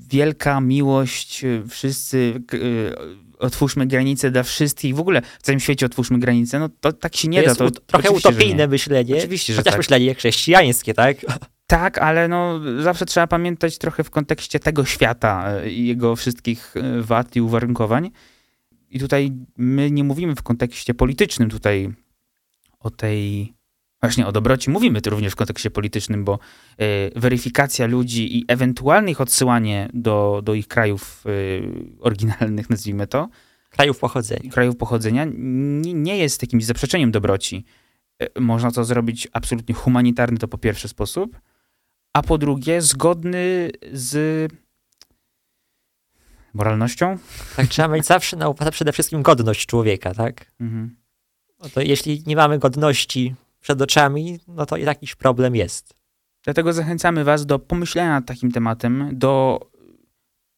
wielka 0.08 0.60
miłość, 0.60 1.44
e, 1.44 1.62
wszyscy 1.68 2.42
e, 2.52 3.38
otwórzmy 3.38 3.86
granice 3.86 4.30
dla 4.30 4.42
wszystkich, 4.42 4.94
w 4.94 5.00
ogóle 5.00 5.22
w 5.38 5.42
całym 5.42 5.60
świecie 5.60 5.86
otwórzmy 5.86 6.18
granice, 6.18 6.58
no 6.58 6.68
to 6.80 6.92
tak 6.92 7.16
się 7.16 7.28
nie 7.28 7.42
to 7.42 7.48
da. 7.48 7.54
To, 7.54 7.70
trochę 7.70 8.10
utopijne 8.10 8.62
nie. 8.62 8.68
myślenie, 8.68 9.16
Oczywiście, 9.16 9.52
że 9.52 9.56
chociaż 9.60 9.72
tak. 9.72 9.78
myślenie 9.78 10.14
chrześcijańskie, 10.14 10.94
tak? 10.94 11.16
Tak, 11.66 11.98
ale 11.98 12.28
no 12.28 12.60
zawsze 12.82 13.06
trzeba 13.06 13.26
pamiętać 13.26 13.78
trochę 13.78 14.04
w 14.04 14.10
kontekście 14.10 14.60
tego 14.60 14.84
świata 14.84 15.64
i 15.64 15.86
jego 15.86 16.16
wszystkich 16.16 16.74
wad 17.00 17.36
i 17.36 17.40
uwarunkowań. 17.40 18.10
I 18.90 19.00
tutaj 19.00 19.32
my 19.56 19.90
nie 19.90 20.04
mówimy 20.04 20.34
w 20.34 20.42
kontekście 20.42 20.94
politycznym 20.94 21.50
tutaj 21.50 21.92
o 22.80 22.90
tej... 22.90 23.55
Właśnie 24.06 24.26
o 24.26 24.32
dobroci 24.32 24.70
mówimy 24.70 25.00
tu 25.00 25.10
również 25.10 25.32
w 25.32 25.36
kontekście 25.36 25.70
politycznym, 25.70 26.24
bo 26.24 26.38
y, 26.80 27.20
weryfikacja 27.20 27.86
ludzi 27.86 28.38
i 28.38 28.44
ewentualne 28.48 29.10
ich 29.10 29.20
odsyłanie 29.20 29.88
do, 29.94 30.40
do 30.44 30.54
ich 30.54 30.68
krajów 30.68 31.24
y, 31.26 31.62
oryginalnych, 32.00 32.70
nazwijmy 32.70 33.06
to, 33.06 33.28
Krajów 33.70 33.98
pochodzenia. 33.98 34.50
krajów 34.50 34.76
pochodzenia, 34.76 35.26
nie, 35.34 35.94
nie 35.94 36.16
jest 36.18 36.42
jakimś 36.42 36.64
zaprzeczeniem 36.64 37.10
dobroci. 37.10 37.64
Y, 38.22 38.40
Można 38.40 38.70
to 38.72 38.84
zrobić 38.84 39.28
absolutnie 39.32 39.74
humanitarny, 39.74 40.38
to 40.38 40.48
po 40.48 40.58
pierwszy 40.58 40.88
sposób, 40.88 41.40
a 42.12 42.22
po 42.22 42.38
drugie 42.38 42.82
zgodny 42.82 43.70
z 43.92 44.52
moralnością. 46.54 47.18
Tak, 47.56 47.66
trzeba 47.66 47.88
mieć 47.88 48.06
zawsze 48.06 48.36
na 48.36 48.48
uwadze 48.48 48.70
przede 48.70 48.92
wszystkim 48.92 49.22
godność 49.22 49.66
człowieka, 49.66 50.14
tak? 50.14 50.52
Mhm. 50.60 50.96
No 51.62 51.68
to 51.68 51.80
jeśli 51.80 52.22
nie 52.26 52.36
mamy 52.36 52.58
godności 52.58 53.34
przed 53.66 53.82
oczami, 53.82 54.38
no 54.48 54.66
to 54.66 54.76
jakiś 54.76 55.14
problem 55.14 55.56
jest. 55.56 55.94
Dlatego 56.44 56.72
zachęcamy 56.72 57.24
Was 57.24 57.46
do 57.46 57.58
pomyślenia 57.58 58.10
nad 58.10 58.26
takim 58.26 58.52
tematem, 58.52 59.08
do. 59.12 59.60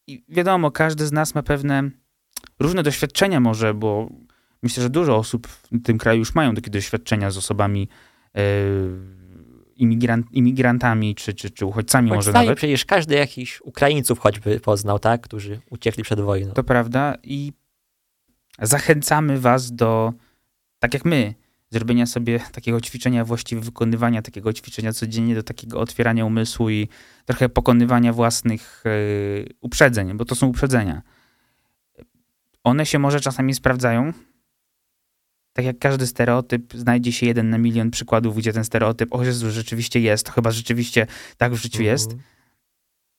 I 0.07 0.25
wiadomo, 0.29 0.71
każdy 0.71 1.07
z 1.07 1.13
nas 1.13 1.35
ma 1.35 1.43
pewne 1.43 1.91
różne 2.61 2.83
doświadczenia, 2.83 3.41
może, 3.41 3.75
bo 3.75 4.09
myślę, 4.63 4.83
że 4.83 4.91
dużo 4.91 5.17
osób 5.17 5.47
w 5.47 5.83
tym 5.83 5.99
kraju 5.99 6.19
już 6.19 6.35
mają 6.35 6.55
takie 6.55 6.71
doświadczenia 6.71 7.31
z 7.31 7.37
osobami 7.37 7.89
imigrant, 9.77 10.33
imigrantami 10.33 11.15
czy, 11.15 11.35
czy, 11.35 11.51
czy 11.51 11.67
uchodźcami, 11.67 12.11
może 12.11 12.33
Choć 12.33 12.35
nawet. 12.35 12.59
przecież 12.59 12.85
każdy 12.85 13.15
jakiś 13.15 13.61
Ukraińców 13.61 14.19
choćby 14.19 14.61
poznał, 14.61 14.99
tak? 14.99 15.21
Którzy 15.21 15.61
uciekli 15.71 16.03
przed 16.03 16.21
wojną. 16.21 16.53
To 16.53 16.65
prawda. 16.65 17.15
I 17.23 17.53
zachęcamy 18.63 19.41
Was 19.41 19.73
do, 19.73 20.13
tak 20.79 20.95
jak 20.95 21.05
my, 21.05 21.35
zrobienia 21.71 22.07
sobie 22.07 22.41
takiego 22.53 22.81
ćwiczenia, 22.81 23.25
właściwie 23.25 23.61
wykonywania 23.61 24.23
takiego 24.23 24.53
ćwiczenia 24.53 24.93
codziennie, 24.93 25.35
do 25.35 25.43
takiego 25.43 25.81
otwierania 25.81 26.25
umysłu 26.25 26.71
i 26.71 26.89
trochę 27.25 27.49
pokonywania 27.49 28.12
własnych 28.12 28.85
e, 28.87 28.91
uprzedzeń, 29.61 30.16
bo 30.16 30.25
to 30.25 30.35
są 30.35 30.47
uprzedzenia. 30.47 31.03
One 32.64 32.87
się 32.87 32.99
może 32.99 33.21
czasami 33.21 33.55
sprawdzają. 33.55 34.12
Tak 35.53 35.64
jak 35.64 35.79
każdy 35.79 36.07
stereotyp, 36.07 36.75
znajdzie 36.75 37.12
się 37.12 37.27
jeden 37.27 37.51
na 37.51 37.59
milion 37.59 37.91
przykładów, 37.91 38.37
gdzie 38.37 38.53
ten 38.53 38.64
stereotyp, 38.64 39.14
o 39.14 39.25
Jezu, 39.25 39.51
rzeczywiście 39.51 40.01
jest, 40.01 40.31
chyba 40.31 40.51
rzeczywiście 40.51 41.07
tak 41.37 41.53
w 41.53 41.57
życiu 41.57 41.83
jest. 41.83 42.12
Mhm. 42.12 42.29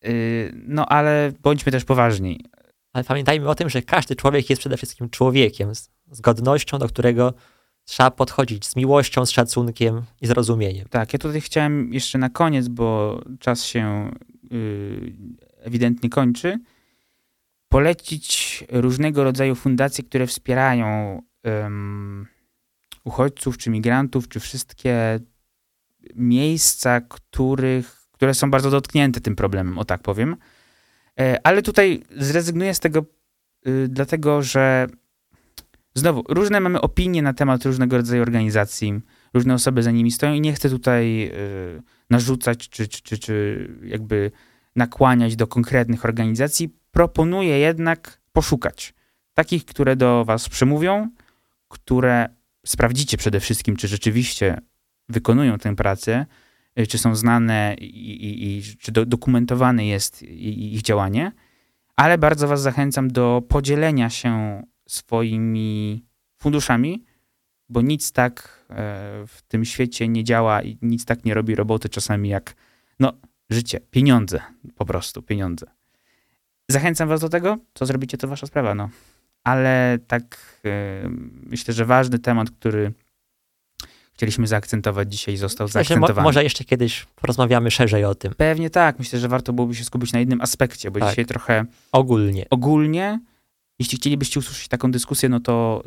Y, 0.05 0.53
No 0.67 0.85
ale 0.85 1.31
bądźmy 1.41 1.71
też 1.71 1.85
poważni. 1.85 2.45
Ale 2.93 3.03
pamiętajmy 3.03 3.49
o 3.49 3.55
tym, 3.55 3.69
że 3.69 3.81
każdy 3.81 4.15
człowiek 4.15 4.49
jest 4.49 4.59
przede 4.59 4.77
wszystkim 4.77 5.09
człowiekiem, 5.09 5.75
z, 5.75 5.89
z 6.11 6.21
godnością, 6.21 6.79
do 6.79 6.87
którego 6.87 7.33
trzeba 7.89 8.11
podchodzić 8.11 8.65
z 8.65 8.75
miłością, 8.75 9.25
z 9.25 9.31
szacunkiem 9.31 10.01
i 10.21 10.27
zrozumieniem. 10.27 10.87
Tak, 10.89 11.13
ja 11.13 11.19
tutaj 11.19 11.41
chciałem 11.41 11.93
jeszcze 11.93 12.17
na 12.17 12.29
koniec, 12.29 12.67
bo 12.67 13.19
czas 13.39 13.63
się 13.63 14.11
y, 14.51 15.13
ewidentnie 15.61 16.09
kończy, 16.09 16.59
polecić 17.69 18.63
różnego 18.71 19.23
rodzaju 19.23 19.55
fundacje, 19.55 20.03
które 20.03 20.27
wspierają 20.27 21.21
ym, 21.65 22.27
uchodźców, 23.03 23.57
czy 23.57 23.69
migrantów, 23.69 24.27
czy 24.27 24.39
wszystkie 24.39 25.19
miejsca, 26.15 27.01
których, 27.01 28.07
które 28.11 28.33
są 28.33 28.51
bardzo 28.51 28.69
dotknięte 28.71 29.21
tym 29.21 29.35
problemem, 29.35 29.77
o 29.77 29.85
tak 29.85 30.01
powiem. 30.01 30.35
E, 31.19 31.47
ale 31.47 31.61
tutaj 31.61 32.03
zrezygnuję 32.17 32.73
z 32.73 32.79
tego, 32.79 33.05
y, 33.67 33.87
dlatego 33.89 34.41
że 34.43 34.87
znowu, 35.95 36.23
różne 36.29 36.59
mamy 36.59 36.81
opinie 36.81 37.21
na 37.21 37.33
temat 37.33 37.65
różnego 37.65 37.97
rodzaju 37.97 38.21
organizacji, 38.21 39.01
różne 39.33 39.53
osoby 39.53 39.83
za 39.83 39.91
nimi 39.91 40.11
stoją 40.11 40.33
i 40.33 40.41
nie 40.41 40.53
chcę 40.53 40.69
tutaj 40.69 41.23
y, 41.23 41.81
narzucać 42.09 42.69
czy, 42.69 42.87
czy, 42.87 43.01
czy, 43.01 43.17
czy 43.17 43.67
jakby 43.83 44.31
nakłaniać 44.75 45.35
do 45.35 45.47
konkretnych 45.47 46.05
organizacji. 46.05 46.75
Proponuję 46.91 47.59
jednak 47.59 48.21
poszukać 48.33 48.93
takich, 49.33 49.65
które 49.65 49.95
do 49.95 50.25
was 50.25 50.49
przemówią, 50.49 51.09
które 51.67 52.29
sprawdzicie 52.65 53.17
przede 53.17 53.39
wszystkim, 53.39 53.75
czy 53.75 53.87
rzeczywiście 53.87 54.57
wykonują 55.09 55.57
tę 55.57 55.75
pracę, 55.75 56.25
y, 56.79 56.87
czy 56.87 56.97
są 56.97 57.15
znane 57.15 57.75
i, 57.79 58.25
i, 58.25 58.57
i 58.57 58.63
czy 58.77 58.91
do, 58.91 59.05
dokumentowane 59.05 59.85
jest 59.85 60.23
ich 60.23 60.81
działanie, 60.81 61.31
ale 61.95 62.17
bardzo 62.17 62.47
was 62.47 62.61
zachęcam 62.61 63.07
do 63.07 63.41
podzielenia 63.49 64.09
się 64.09 64.63
swoimi 64.93 66.05
funduszami, 66.41 67.03
bo 67.69 67.81
nic 67.81 68.11
tak 68.11 68.65
e, 68.69 68.73
w 69.27 69.41
tym 69.47 69.65
świecie 69.65 70.07
nie 70.07 70.23
działa 70.23 70.61
i 70.61 70.77
nic 70.81 71.05
tak 71.05 71.25
nie 71.25 71.33
robi 71.33 71.55
roboty 71.55 71.89
czasami 71.89 72.29
jak, 72.29 72.55
no, 72.99 73.13
życie, 73.49 73.79
pieniądze, 73.91 74.39
po 74.75 74.85
prostu 74.85 75.21
pieniądze. 75.21 75.65
Zachęcam 76.71 77.09
was 77.09 77.21
do 77.21 77.29
tego, 77.29 77.57
co 77.73 77.85
zrobicie, 77.85 78.17
to 78.17 78.27
wasza 78.27 78.47
sprawa, 78.47 78.75
no. 78.75 78.89
Ale 79.43 79.99
tak 80.07 80.37
e, 80.65 81.09
myślę, 81.43 81.73
że 81.73 81.85
ważny 81.85 82.19
temat, 82.19 82.51
który 82.51 82.93
chcieliśmy 84.13 84.47
zaakcentować 84.47 85.11
dzisiaj, 85.11 85.37
został 85.37 85.67
Myślę, 85.67 85.79
mo- 85.79 85.83
zaakcentowany. 85.83 86.23
może 86.23 86.43
jeszcze 86.43 86.63
kiedyś 86.63 87.05
porozmawiamy 87.15 87.71
szerzej 87.71 88.05
o 88.05 88.15
tym. 88.15 88.33
Pewnie 88.37 88.69
tak, 88.69 88.99
myślę, 88.99 89.19
że 89.19 89.27
warto 89.27 89.53
byłoby 89.53 89.75
się 89.75 89.83
skupić 89.83 90.13
na 90.13 90.19
jednym 90.19 90.41
aspekcie, 90.41 90.91
bo 90.91 90.99
Tak. 90.99 91.09
dzisiaj 91.09 91.25
trochę 91.25 91.65
Ogólnie. 91.91 92.45
ogólnie. 92.49 93.19
Jeśli 93.79 93.97
chcielibyście 93.97 94.39
usłyszeć 94.39 94.67
taką 94.67 94.91
dyskusję, 94.91 95.29
no 95.29 95.39
to 95.39 95.83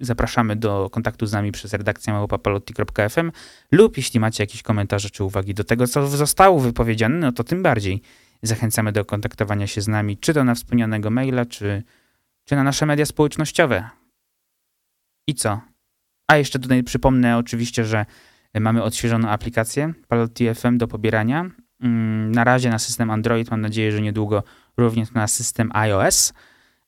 zapraszamy 0.00 0.56
do 0.56 0.90
kontaktu 0.90 1.26
z 1.26 1.32
nami 1.32 1.52
przez 1.52 1.72
redakcję 1.72 2.12
małopapalotti.fm 2.12 3.32
lub 3.72 3.96
jeśli 3.96 4.20
macie 4.20 4.42
jakieś 4.42 4.62
komentarze 4.62 5.10
czy 5.10 5.24
uwagi 5.24 5.54
do 5.54 5.64
tego, 5.64 5.86
co 5.86 6.08
zostało 6.08 6.60
wypowiedziane, 6.60 7.18
no 7.18 7.32
to 7.32 7.44
tym 7.44 7.62
bardziej 7.62 8.02
zachęcamy 8.42 8.92
do 8.92 9.04
kontaktowania 9.04 9.66
się 9.66 9.80
z 9.80 9.88
nami, 9.88 10.18
czy 10.18 10.34
to 10.34 10.44
na 10.44 10.54
wspomnianego 10.54 11.10
maila, 11.10 11.46
czy, 11.46 11.82
czy 12.44 12.56
na 12.56 12.62
nasze 12.62 12.86
media 12.86 13.06
społecznościowe. 13.06 13.90
I 15.26 15.34
co? 15.34 15.60
A 16.28 16.36
jeszcze 16.36 16.58
tutaj 16.58 16.82
przypomnę 16.82 17.36
oczywiście, 17.36 17.84
że 17.84 18.06
mamy 18.60 18.82
odświeżoną 18.82 19.28
aplikację 19.28 19.92
Palotti 20.08 20.54
FM 20.54 20.78
do 20.78 20.88
pobierania. 20.88 21.50
Na 22.30 22.44
razie 22.44 22.70
na 22.70 22.78
system 22.78 23.10
Android, 23.10 23.50
mam 23.50 23.60
nadzieję, 23.60 23.92
że 23.92 24.00
niedługo 24.00 24.42
również 24.76 25.12
na 25.12 25.28
system 25.28 25.70
iOS. 25.72 26.32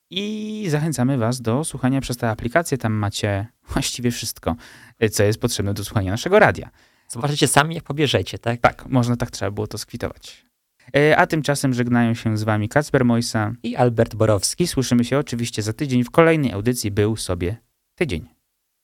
I 0.09 0.65
zachęcamy 0.69 1.17
Was 1.17 1.41
do 1.41 1.63
słuchania 1.63 2.01
przez 2.01 2.17
tę 2.17 2.29
aplikację. 2.29 2.77
Tam 2.77 2.93
macie 2.93 3.47
właściwie 3.73 4.11
wszystko, 4.11 4.55
y, 5.03 5.09
co 5.09 5.23
jest 5.23 5.39
potrzebne 5.39 5.73
do 5.73 5.83
słuchania 5.83 6.11
naszego 6.11 6.39
radia. 6.39 6.69
Zobaczycie 7.07 7.47
sami, 7.47 7.75
jak 7.75 7.83
pobierzecie, 7.83 8.39
tak? 8.39 8.61
Tak, 8.61 8.85
można 8.89 9.15
tak 9.15 9.31
trzeba 9.31 9.51
było 9.51 9.67
to 9.67 9.77
skwitować. 9.77 10.45
Y, 10.97 11.17
A 11.17 11.27
tymczasem 11.27 11.73
żegnają 11.73 12.13
się 12.13 12.37
z 12.37 12.43
Wami 12.43 12.69
Kacper 12.69 13.05
Mojsa 13.05 13.53
I 13.63 13.75
Albert 13.75 14.15
Borowski. 14.15 14.67
słyszymy 14.67 15.05
się 15.05 15.17
oczywiście 15.17 15.61
za 15.61 15.73
tydzień 15.73 16.03
w 16.03 16.11
kolejnej 16.11 16.51
audycji 16.51 16.91
Był 16.91 17.15
sobie 17.15 17.57
tydzień. 17.95 18.36